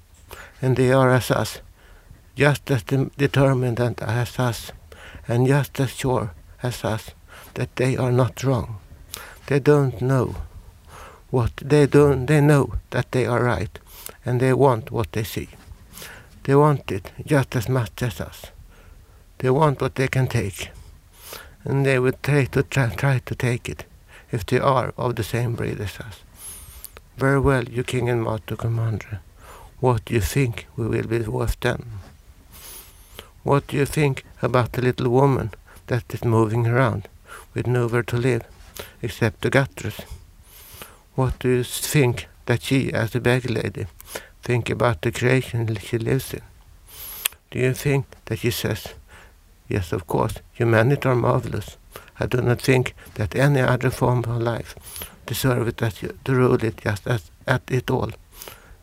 And 0.60 0.76
they 0.76 0.90
are 0.92 1.10
as 1.10 1.30
us, 1.30 1.60
just 2.34 2.68
as 2.68 2.82
determined 2.82 3.78
and 3.78 4.02
as 4.02 4.40
us, 4.40 4.72
and 5.28 5.46
just 5.46 5.78
as 5.78 5.90
sure 5.90 6.32
as 6.62 6.84
us 6.84 7.10
that 7.54 7.74
they 7.76 7.96
are 7.96 8.12
not 8.12 8.44
wrong. 8.44 8.78
They 9.46 9.58
don't 9.60 10.00
know 10.00 10.36
what 11.30 11.52
they 11.56 11.86
don't 11.86 12.26
they 12.26 12.40
know 12.40 12.74
that 12.90 13.12
they 13.12 13.24
are 13.24 13.42
right 13.42 13.78
and 14.24 14.40
they 14.40 14.52
want 14.52 14.90
what 14.90 15.12
they 15.12 15.24
see. 15.24 15.48
They 16.44 16.54
want 16.54 16.90
it 16.90 17.12
just 17.26 17.54
as 17.56 17.68
much 17.68 18.02
as 18.02 18.20
us. 18.20 18.46
They 19.38 19.50
want 19.50 19.80
what 19.80 19.94
they 19.94 20.08
can 20.08 20.26
take. 20.26 20.70
And 21.64 21.84
they 21.84 21.98
will 21.98 22.14
try 22.22 22.46
to 22.46 22.62
try, 22.62 22.88
try 22.94 23.18
to 23.18 23.34
take 23.34 23.68
it 23.68 23.84
if 24.32 24.46
they 24.46 24.58
are 24.58 24.94
of 24.96 25.16
the 25.16 25.22
same 25.22 25.54
breed 25.54 25.80
as 25.80 25.98
us. 26.00 26.20
Very 27.16 27.40
well, 27.40 27.64
you 27.64 27.84
king 27.84 28.08
and 28.08 28.22
master 28.22 28.56
commander. 28.56 29.20
What 29.80 30.04
do 30.06 30.14
you 30.14 30.20
think 30.20 30.66
we 30.76 30.86
will 30.86 31.06
be 31.06 31.18
worth 31.20 31.58
then? 31.60 31.84
What 33.42 33.66
do 33.66 33.76
you 33.76 33.86
think 33.86 34.24
about 34.42 34.72
the 34.72 34.82
little 34.82 35.08
woman 35.10 35.50
that 35.90 36.14
is 36.14 36.24
moving 36.24 36.68
around 36.68 37.08
with 37.52 37.66
nowhere 37.66 38.04
to 38.04 38.16
live 38.16 38.42
except 39.02 39.40
the 39.40 39.50
gutters? 39.50 40.00
What 41.16 41.38
do 41.40 41.48
you 41.48 41.64
think 41.64 42.28
that 42.46 42.62
she, 42.62 42.92
as 42.92 43.14
a 43.14 43.20
beggar 43.20 43.52
lady, 43.52 43.86
think 44.42 44.70
about 44.70 45.02
the 45.02 45.10
creation 45.10 45.76
she 45.76 45.98
lives 45.98 46.32
in? 46.32 46.42
Do 47.50 47.58
you 47.58 47.74
think 47.74 48.06
that 48.26 48.38
she 48.38 48.52
says, 48.52 48.94
yes, 49.68 49.92
of 49.92 50.06
course, 50.06 50.34
humanity 50.52 51.08
are 51.08 51.16
marvelous. 51.16 51.76
I 52.20 52.26
do 52.26 52.40
not 52.40 52.62
think 52.62 52.94
that 53.14 53.34
any 53.34 53.60
other 53.60 53.90
form 53.90 54.20
of 54.20 54.40
life 54.42 54.76
deserve 55.26 55.66
it 55.68 55.82
as 55.82 56.02
you, 56.02 56.16
to 56.24 56.34
rule 56.34 56.64
it 56.64 56.76
just 56.84 57.06
as 57.06 57.30
at 57.46 57.62
it 57.68 57.90
all, 57.90 58.12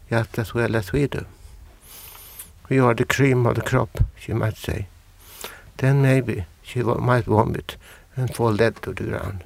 just 0.10 0.38
as 0.38 0.54
well 0.54 0.76
as 0.76 0.92
we 0.92 1.08
do. 1.08 1.26
We 2.70 2.80
are 2.80 2.94
the 2.94 3.06
cream 3.06 3.46
of 3.46 3.56
the 3.56 3.62
crop, 3.62 4.04
she 4.20 4.34
might 4.34 4.58
say. 4.58 4.88
Then 5.78 6.02
maybe 6.02 6.46
she 6.68 6.84
might 6.84 7.24
vomit 7.24 7.78
and 8.18 8.36
fall 8.36 8.54
dead 8.56 8.76
to 8.82 8.94
the 8.94 9.06
ground. 9.06 9.44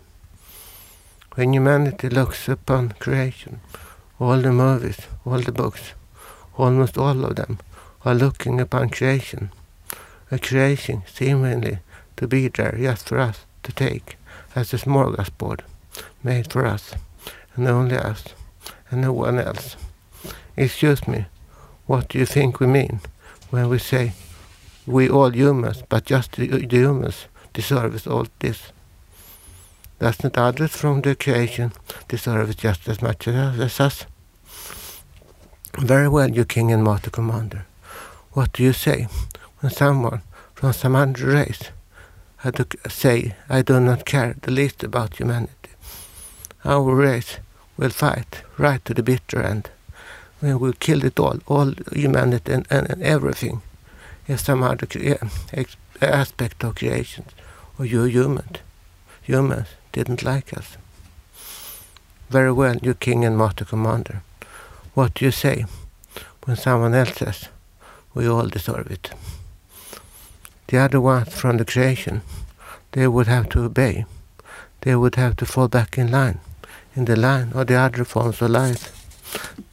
When 1.36 1.54
humanity 1.54 2.10
looks 2.10 2.50
upon 2.50 2.94
creation, 3.00 3.60
all 4.20 4.42
the 4.42 4.52
movies, 4.52 5.02
all 5.24 5.40
the 5.40 5.52
books, 5.52 5.94
almost 6.58 6.98
all 6.98 7.24
of 7.24 7.36
them 7.36 7.60
are 8.04 8.16
looking 8.16 8.60
upon 8.60 8.90
creation. 8.90 9.52
A 10.32 10.40
creation 10.40 11.04
seemingly 11.06 11.80
to 12.18 12.28
be 12.28 12.48
there 12.48 12.76
just 12.78 13.08
for 13.08 13.20
us 13.20 13.46
to 13.64 13.72
take 13.72 14.18
as 14.56 14.74
a 14.74 14.78
smorgasbord 14.78 15.62
made 16.24 16.52
for 16.52 16.66
us 16.66 16.96
and 17.56 17.68
only 17.68 17.98
us 17.98 18.24
and 18.90 19.02
no 19.02 19.14
one 19.14 19.40
else. 19.40 19.76
Excuse 20.58 21.08
me, 21.08 21.26
what 21.86 22.10
do 22.10 22.18
you 22.18 22.26
think 22.26 22.60
we 22.60 22.68
mean 22.68 23.00
when 23.52 23.70
we 23.70 23.78
say 23.78 24.14
we 24.88 25.10
all 25.10 25.32
humans, 25.32 25.84
but 25.90 26.06
just 26.06 26.34
the, 26.34 26.68
humans 26.70 27.28
deserve 27.54 28.08
all 28.08 28.28
this? 28.40 28.72
Doesn't 30.00 30.38
others 30.38 30.76
from 30.76 31.02
the 31.02 31.16
creation 31.16 31.74
deserve 32.08 32.58
just 32.58 32.88
as 32.88 33.02
much 33.02 33.28
as, 33.28 33.60
as 33.60 33.80
us? 33.80 34.06
Very 35.78 36.10
well, 36.10 36.30
you 36.30 36.44
king 36.46 36.72
and 36.72 36.84
master 36.84 37.10
commander. 37.10 37.66
What 38.34 38.54
do 38.54 38.64
you 38.64 38.74
say 38.74 39.08
when 39.60 39.72
someone 39.72 40.22
from 40.56 40.74
some 40.74 40.96
other 40.96 41.28
race 41.28 41.70
had 42.38 42.56
to 42.56 42.66
say, 42.90 43.36
I 43.50 43.62
do 43.62 43.80
not 43.80 44.06
care 44.06 44.36
the 44.42 44.52
least 44.52 44.84
about 44.84 45.18
humanity? 45.18 45.70
Our 46.66 46.96
race 46.96 47.38
will 47.78 47.90
fight 47.90 48.44
right 48.58 48.84
to 48.86 48.94
the 48.94 49.04
bitter 49.04 49.42
end. 49.42 49.70
We 50.42 50.56
will 50.56 50.74
kill 50.74 51.04
it 51.04 51.20
all, 51.20 51.40
all 51.48 51.74
humanity 51.94 52.54
and, 52.54 52.68
and, 52.70 52.90
and 52.90 53.04
everything. 53.04 53.62
If 54.28 54.40
some 54.40 54.64
other 54.64 54.88
aspect 56.02 56.64
of 56.64 56.76
creation, 56.76 57.26
oh, 57.80 57.84
or 57.84 57.86
you 57.86 58.04
humans, 58.04 58.60
humans 59.22 59.68
didn't 59.92 60.24
like 60.24 60.58
us. 60.58 60.78
Very 62.30 62.52
well, 62.52 62.78
you 62.82 62.94
king 62.94 63.26
and 63.26 63.38
master 63.38 63.66
commander. 63.66 64.22
What 64.94 65.14
do 65.16 65.26
you 65.26 65.32
say 65.32 65.66
when 66.46 66.56
someone 66.56 66.94
else 66.94 67.16
says, 67.16 67.50
we 68.14 68.28
all 68.28 68.48
deserve 68.48 68.92
it? 68.92 69.12
The 70.68 70.78
other 70.78 71.02
ones 71.02 71.34
from 71.34 71.58
the 71.58 71.66
creation, 71.66 72.22
they 72.92 73.08
would 73.08 73.28
have 73.28 73.50
to 73.50 73.64
obey. 73.64 74.06
They 74.82 74.96
would 74.96 75.16
have 75.16 75.36
to 75.38 75.46
fall 75.46 75.68
back 75.68 75.98
in 75.98 76.12
line, 76.12 76.40
in 76.96 77.06
the 77.06 77.16
line 77.16 77.52
of 77.54 77.68
the 77.68 77.76
other 77.76 78.06
forms 78.06 78.42
of 78.42 78.50
life. 78.50 78.92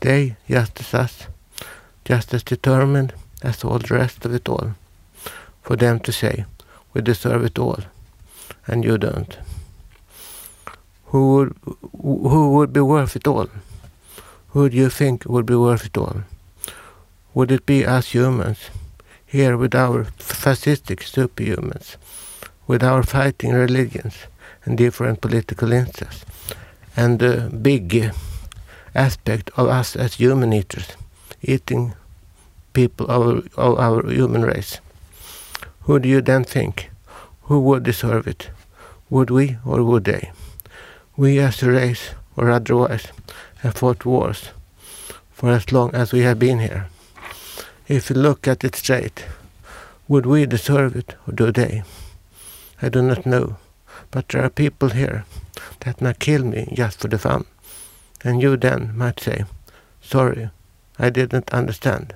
They, 0.01 0.37
just 0.49 0.81
as 0.81 0.95
us, 0.95 1.27
just 2.05 2.35
as 2.35 2.43
determined 2.43 3.13
as 3.43 3.65
all 3.65 3.79
the 3.79 3.95
rest 3.95 4.25
of 4.25 4.35
it 4.35 4.49
all, 4.49 4.75
for 5.63 5.77
them 5.77 6.01
to 6.01 6.13
say, 6.13 6.45
we 6.93 7.01
deserve 7.01 7.45
it 7.45 7.59
all, 7.59 7.81
and 8.67 8.85
you 8.85 8.99
don't. 8.99 9.39
Who 11.07 11.35
would, 11.35 11.57
who 12.03 12.53
would 12.53 12.73
be 12.73 12.81
worth 12.81 13.17
it 13.17 13.27
all? 13.27 13.49
Who 14.49 14.69
do 14.69 14.77
you 14.77 14.91
think 14.91 15.25
would 15.25 15.47
be 15.47 15.55
worth 15.55 15.87
it 15.87 15.97
all? 15.97 16.23
Would 17.35 17.53
it 17.53 17.67
be 17.67 17.87
us 17.87 18.15
humans, 18.15 18.71
here 19.27 19.57
with 19.57 19.75
our 19.75 20.05
fascistic 20.19 21.01
superhumans, 21.01 21.97
with 22.67 22.83
our 22.83 23.03
fighting 23.03 23.53
religions 23.53 24.15
and 24.65 24.77
different 24.77 25.21
political 25.21 25.73
interests, 25.73 26.25
and 26.97 27.19
the 27.19 27.51
big 27.51 28.13
aspect 28.95 29.51
of 29.57 29.69
us 29.69 29.95
as 29.95 30.15
human 30.15 30.53
eaters, 30.53 30.89
eating 31.43 31.95
people 32.79 33.07
of, 33.11 33.49
of 33.57 33.79
our 33.79 34.09
human 34.09 34.43
race? 34.43 34.81
Who 35.83 35.99
do 35.99 36.09
you 36.09 36.21
then 36.21 36.45
think? 36.45 36.91
Who 37.49 37.59
would 37.61 37.83
deserve 37.83 38.29
it? 38.29 38.51
Would 39.11 39.31
we 39.31 39.57
or 39.65 39.83
would 39.83 40.05
they? 40.05 40.31
We 41.17 41.41
as 41.41 41.63
a 41.63 41.71
race 41.71 42.15
or 42.37 42.51
otherwise 42.51 43.09
have 43.63 43.75
fought 43.75 44.05
wars 44.05 44.51
for 45.33 45.51
as 45.51 45.73
long 45.73 45.91
as 45.95 46.13
we 46.13 46.21
have 46.21 46.39
been 46.39 46.61
here. 46.61 46.87
If 47.89 48.11
you 48.11 48.17
look 48.17 48.47
at 48.47 48.65
it 48.65 48.77
straight, 48.77 49.25
would 50.07 50.27
we 50.27 50.47
deserve 50.47 50.95
it 50.95 51.17
or 51.27 51.33
do 51.33 51.51
they? 51.51 51.83
I 52.83 52.89
do 52.91 53.03
not 53.03 53.27
know, 53.27 53.57
but 54.11 54.29
there 54.29 54.45
are 54.45 54.51
people 54.51 54.91
here 54.91 55.25
that 55.81 56.01
might 56.01 56.21
kill 56.21 56.45
me 56.45 56.69
just 56.73 57.01
for 57.01 57.09
the 57.09 57.19
fun. 57.19 57.45
And 58.25 58.43
you 58.43 58.57
then 58.57 58.93
might 58.95 59.21
say, 59.21 59.45
sorry, 60.01 60.51
I 60.99 61.11
didn't 61.11 61.53
understand. 61.53 62.15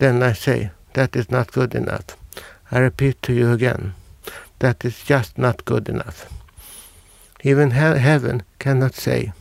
Then 0.00 0.22
I 0.22 0.32
say, 0.32 0.70
that 0.94 1.14
is 1.14 1.30
not 1.30 1.52
good 1.52 1.74
enough. 1.74 2.16
I 2.72 2.78
repeat 2.78 3.20
to 3.22 3.34
you 3.34 3.52
again, 3.52 3.92
that 4.60 4.82
is 4.82 5.04
just 5.04 5.36
not 5.36 5.66
good 5.66 5.90
enough. 5.90 6.26
Even 7.44 7.72
he- 7.72 8.00
heaven 8.00 8.42
cannot 8.58 8.94
say, 8.94 9.34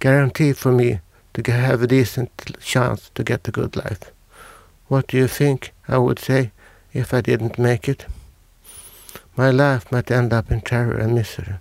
guarantee 0.00 0.54
for 0.54 0.72
me 0.72 0.98
to 1.34 1.52
have 1.52 1.82
a 1.82 1.86
decent 1.86 2.30
chance 2.60 3.12
to 3.14 3.22
get 3.22 3.46
a 3.46 3.52
good 3.52 3.76
life. 3.76 4.10
What 4.88 5.06
do 5.06 5.16
you 5.16 5.28
think 5.28 5.72
I 5.86 5.98
would 5.98 6.18
say 6.18 6.50
if 6.92 7.14
I 7.14 7.20
didn't 7.20 7.56
make 7.56 7.88
it? 7.88 8.06
My 9.36 9.50
life 9.50 9.92
might 9.92 10.10
end 10.10 10.32
up 10.32 10.50
in 10.50 10.62
terror 10.62 10.96
and 10.96 11.14
misery. 11.14 11.54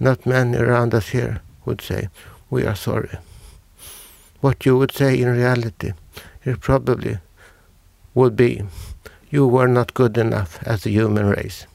Not 0.00 0.26
many 0.26 0.56
around 0.58 0.92
us 0.92 1.10
here 1.10 1.40
would 1.64 1.80
say, 1.80 2.08
we 2.50 2.66
are 2.66 2.74
sorry. 2.74 3.16
What 4.40 4.66
you 4.66 4.76
would 4.76 4.92
say 4.92 5.20
in 5.20 5.28
reality, 5.28 5.92
is 6.44 6.58
probably 6.58 7.18
would 8.14 8.36
be, 8.36 8.62
you 9.30 9.46
were 9.46 9.68
not 9.68 9.94
good 9.94 10.18
enough 10.18 10.62
as 10.66 10.84
a 10.84 10.90
human 10.90 11.26
race. 11.26 11.66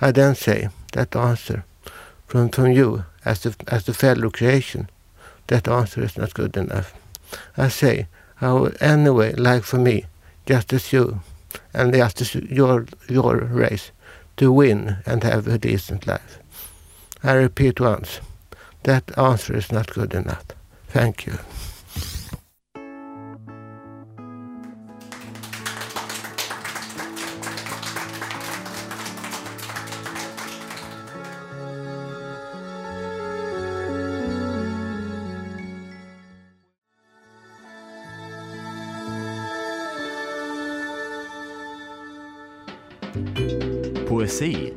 I 0.00 0.12
then 0.12 0.34
say 0.34 0.68
that 0.92 1.14
answer 1.16 1.64
from, 2.26 2.48
from 2.50 2.72
you 2.72 3.04
as 3.24 3.40
the, 3.40 3.54
as 3.68 3.84
the 3.84 3.94
fellow 3.94 4.30
creation, 4.30 4.88
that 5.48 5.68
answer 5.68 6.02
is 6.02 6.16
not 6.16 6.34
good 6.34 6.56
enough. 6.56 6.94
I 7.56 7.68
say, 7.68 8.06
I 8.40 8.52
would 8.52 8.80
anyway 8.80 9.34
like 9.34 9.64
for 9.64 9.78
me, 9.78 10.04
just 10.46 10.72
as 10.72 10.92
you, 10.92 11.20
and 11.74 11.92
just 11.92 12.20
as 12.20 12.34
your, 12.34 12.86
your 13.08 13.36
race, 13.36 13.90
to 14.36 14.52
win 14.52 14.98
and 15.04 15.24
have 15.24 15.48
a 15.48 15.58
decent 15.58 16.06
life. 16.06 16.38
I 17.22 17.32
repeat 17.32 17.80
once, 17.80 18.20
that 18.84 19.16
answer 19.18 19.56
is 19.56 19.72
not 19.72 19.92
good 19.92 20.14
enough. 20.14 20.44
Thank 20.88 21.26
you. 21.26 21.38
Poesi 44.28 44.72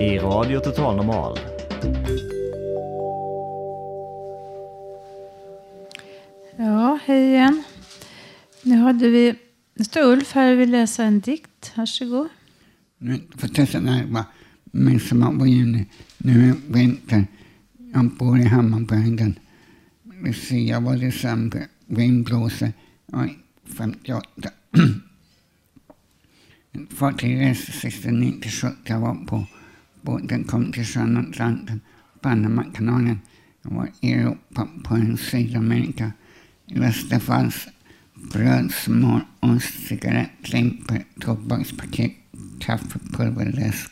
i 0.00 0.18
Radio 0.18 0.60
Total 0.60 0.96
Normal. 0.96 1.38
Ja, 6.56 6.98
hej 7.04 7.28
igen. 7.28 7.62
Nu 8.62 8.76
hade 8.76 9.08
vi... 9.08 9.34
Nu 9.74 9.84
står 9.84 10.12
Ulf 10.12 10.32
här 10.32 10.52
och 10.52 10.60
vill 10.60 10.70
läsa 10.70 11.04
en 11.04 11.20
dikt. 11.20 11.72
Varsågod. 11.76 12.28
Nu 12.98 13.20
får 13.36 13.48
testa 13.48 13.80
det 13.80 13.90
här 13.90 14.06
bara. 14.06 14.26
Midsommar 14.64 15.38
på 15.38 15.46
juni. 15.46 15.86
Nu 16.18 16.50
är 16.50 16.54
vinter. 16.72 17.26
Jag 17.94 18.10
bor 18.10 18.38
i 18.38 18.44
Hammarbyhöjden. 18.44 19.38
Lucia 20.24 20.80
var 20.80 20.96
december. 20.96 21.66
Vind 21.86 22.24
blåser. 22.24 22.72
Oj, 23.12 23.38
58. 23.76 24.50
Fartyg 26.90 27.40
reste 27.40 27.72
69-70 27.72 28.74
jag 28.84 29.00
var 29.00 29.14
på. 29.14 29.46
Båten 30.00 30.44
kom 30.44 30.72
till 30.72 30.84
sjön 30.84 31.16
Atlanten. 31.16 31.80
Panamakanalen. 32.20 33.20
I 34.00 34.12
Europa 34.12 34.68
på 34.84 34.94
en 34.94 35.16
Sydamerika. 35.16 36.12
I 36.66 36.78
väster 36.78 37.18
fanns 37.18 37.68
bröd, 38.32 38.72
smör, 38.72 39.20
ost, 39.40 39.88
cigarettlimpor, 39.88 41.04
tobakspaket, 41.20 42.12
kaffepulver, 42.58 43.52
läsk. 43.52 43.90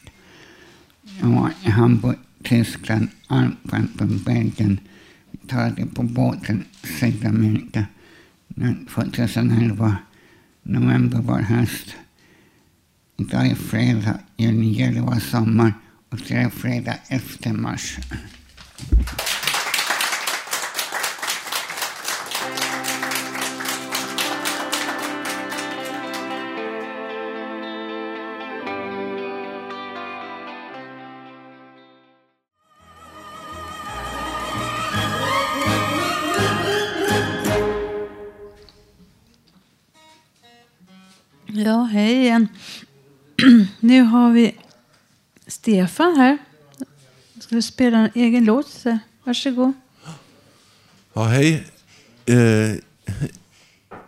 Jag 1.21 1.29
var 1.29 1.53
i 1.65 1.71
Hamburg, 1.71 2.17
Tyskland, 2.43 3.09
Antwerpen, 3.27 4.23
Belgien. 4.25 4.81
Vi 5.31 5.39
talade 5.49 5.87
på 5.87 6.03
båten 6.03 6.65
Sydamerika. 7.01 7.87
Nu 8.49 8.75
2011, 8.95 9.97
november 10.63 11.19
var 11.23 11.41
höst. 11.41 11.97
Idag 13.19 13.47
är 13.47 13.55
fredag, 13.55 14.19
juni, 14.37 14.67
juli 14.67 15.01
var 15.01 15.21
sommar 15.21 15.73
och 16.11 16.19
det 16.29 16.35
är 16.35 16.51
fredag 16.51 16.95
efter 17.09 17.53
mars. 17.53 17.99
Stefan 45.67 46.17
här. 46.17 46.39
Ska 47.41 47.55
du 47.55 47.63
spela 47.63 47.99
en 47.99 48.11
egen 48.15 48.45
låt? 48.45 48.69
Så, 48.69 48.99
Varsågod. 49.25 49.73
Ja, 51.13 51.25
hej. 51.25 51.67
Eh, 52.27 52.37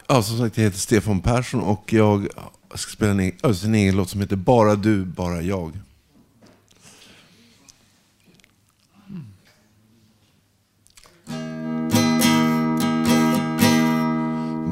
ja, 0.06 0.22
som 0.22 0.38
sagt, 0.38 0.56
jag 0.56 0.64
heter 0.64 0.78
Stefan 0.78 1.20
Persson 1.20 1.60
och 1.60 1.92
jag 1.92 2.28
ska 2.74 2.90
spela 2.90 3.10
en, 3.10 3.20
egen- 3.20 3.54
en 3.64 3.74
egen 3.74 3.96
låt 3.96 4.10
som 4.10 4.20
heter 4.20 4.36
Bara 4.36 4.74
du, 4.76 5.04
bara 5.04 5.42
jag. 5.42 5.72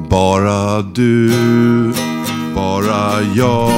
Bara 0.09 0.81
du, 0.81 1.31
bara 2.55 3.21
jag 3.21 3.71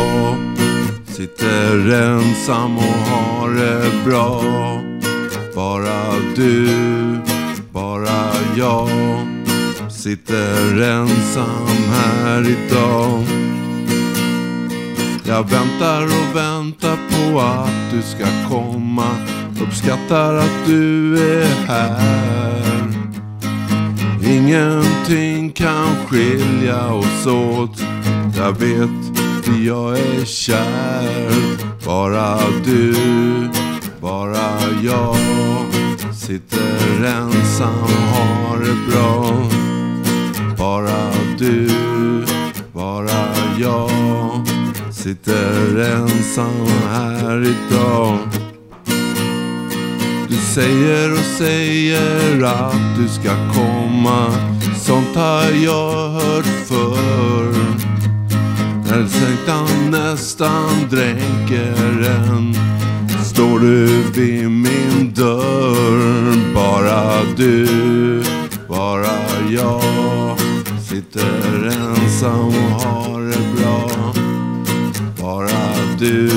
Sitter 1.19 1.91
ensam 1.91 2.77
och 2.77 2.83
har 2.83 3.49
det 3.49 3.91
bra. 4.05 4.41
Bara 5.55 6.15
du, 6.35 6.67
bara 7.71 8.31
jag 8.57 8.89
Sitter 9.89 10.81
ensam 10.81 11.67
här 11.91 12.41
idag. 12.41 13.23
Jag 15.23 15.43
väntar 15.49 16.03
och 16.03 16.35
väntar 16.35 16.97
på 17.09 17.39
att 17.39 17.91
du 17.91 18.01
ska 18.01 18.25
komma. 18.49 19.15
Uppskattar 19.61 20.35
att 20.35 20.65
du 20.65 21.17
är 21.17 21.47
här. 21.67 22.93
Ingenting 24.23 25.51
kan 25.51 25.95
skilja 26.07 26.93
oss 26.93 27.27
åt. 27.27 27.83
Jag 28.37 28.51
vet, 28.51 29.08
för 29.49 29.65
jag 29.65 29.99
är 29.99 30.25
kär 30.25 31.31
Bara 31.85 32.39
du, 32.65 32.93
bara 34.01 34.51
jag. 34.83 35.15
Sitter 36.15 37.05
ensam 37.05 37.83
och 37.83 37.89
har 37.89 38.57
det 38.57 38.91
bra. 38.91 39.33
Bara 40.57 41.11
du, 41.37 41.69
bara 42.73 43.25
jag. 43.59 43.91
Sitter 44.93 45.79
ensam 45.79 46.67
här 46.89 47.41
idag. 47.41 48.17
Du 50.27 50.35
säger 50.35 51.11
och 51.11 51.25
säger 51.37 52.43
att 52.43 52.97
du 52.97 53.07
ska 53.07 53.53
komma. 53.53 54.31
Sånt 54.79 55.15
har 55.15 55.51
jag 55.63 56.09
hört 56.09 56.45
förr. 56.67 57.88
När 58.89 58.97
längtan 58.97 59.91
nästan 59.91 60.89
dränker 60.89 62.09
en. 62.09 62.55
Står 63.23 63.59
du 63.59 64.03
vid 64.13 64.51
min 64.51 65.13
dörr? 65.15 66.53
Bara 66.55 67.23
du, 67.37 67.67
bara 68.67 69.17
jag. 69.49 70.37
Sitter 70.89 71.65
ensam 71.65 72.47
och 72.47 72.81
har 72.81 73.21
det 73.21 73.61
bra. 73.61 74.13
Bara 75.21 75.97
du, 75.99 76.29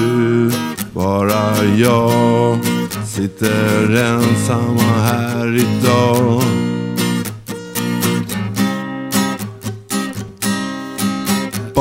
bara 0.94 1.64
jag. 1.76 2.58
Sitter 3.06 3.96
ensamma 3.96 4.82
här 4.82 5.56
idag. 5.56 6.71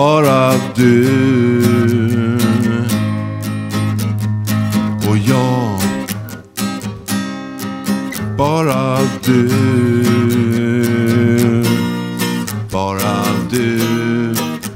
Bara 0.02 0.54
du. 0.76 2.38
Och 5.10 5.18
jag 5.18 5.80
Bara 8.38 8.97
du. 9.26 9.49
Bara 12.72 13.24
du, 13.52 13.80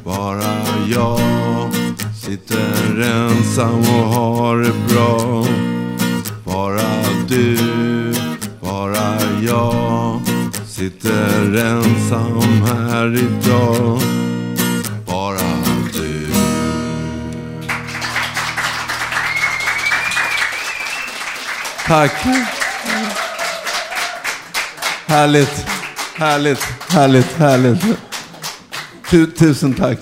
bara 0.04 0.56
jag 0.96 1.20
Sitter 2.22 3.02
ensam 3.02 3.80
och 3.80 4.14
har 4.14 4.58
det 4.58 4.74
bra. 4.94 5.46
Bara 6.44 6.92
du, 7.28 7.58
bara 8.62 9.18
jag 9.42 10.22
Sitter 10.66 11.56
ensam 11.56 12.42
här 12.66 13.16
idag. 13.16 14.25
Tack. 21.88 22.12
Härligt, 25.06 25.66
härligt, 26.16 26.64
härligt, 26.90 27.34
härligt. 27.38 27.84
Tu 29.10 29.32
tusen 29.32 29.74
tack. 29.74 30.00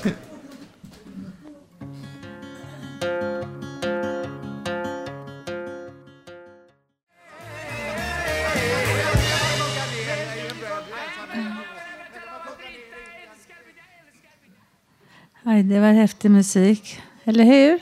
Det 15.64 15.80
var 15.80 15.92
häftig 15.92 16.32
musik, 16.32 17.02
eller 17.26 17.44
hur? 17.44 17.80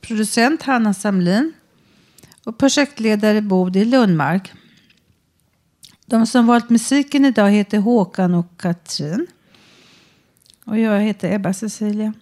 Producent 0.00 0.62
Hanna 0.62 0.94
Samlin. 0.94 1.52
Och 2.44 2.58
projektledare 2.58 3.42
Bodil 3.42 3.90
Lundmark. 3.90 4.52
De 6.06 6.26
som 6.26 6.46
valt 6.46 6.70
musiken 6.70 7.24
idag 7.24 7.50
heter 7.50 7.78
Håkan 7.78 8.34
och 8.34 8.60
Katrin. 8.60 9.26
Och 10.64 10.78
jag 10.78 11.00
heter 11.00 11.34
Ebba 11.34 11.52
Cecilia. 11.52 12.12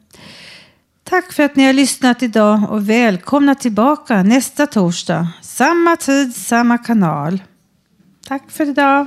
Tack 1.04 1.32
för 1.32 1.42
att 1.42 1.56
ni 1.56 1.64
har 1.64 1.72
lyssnat 1.72 2.22
idag 2.22 2.70
och 2.70 2.88
välkomna 2.88 3.54
tillbaka 3.54 4.22
nästa 4.22 4.66
torsdag. 4.66 5.28
Samma 5.62 5.96
tid, 5.96 6.36
samma 6.36 6.78
kanal. 6.78 7.42
Tack 8.26 8.50
för 8.50 8.68
idag. 8.68 9.06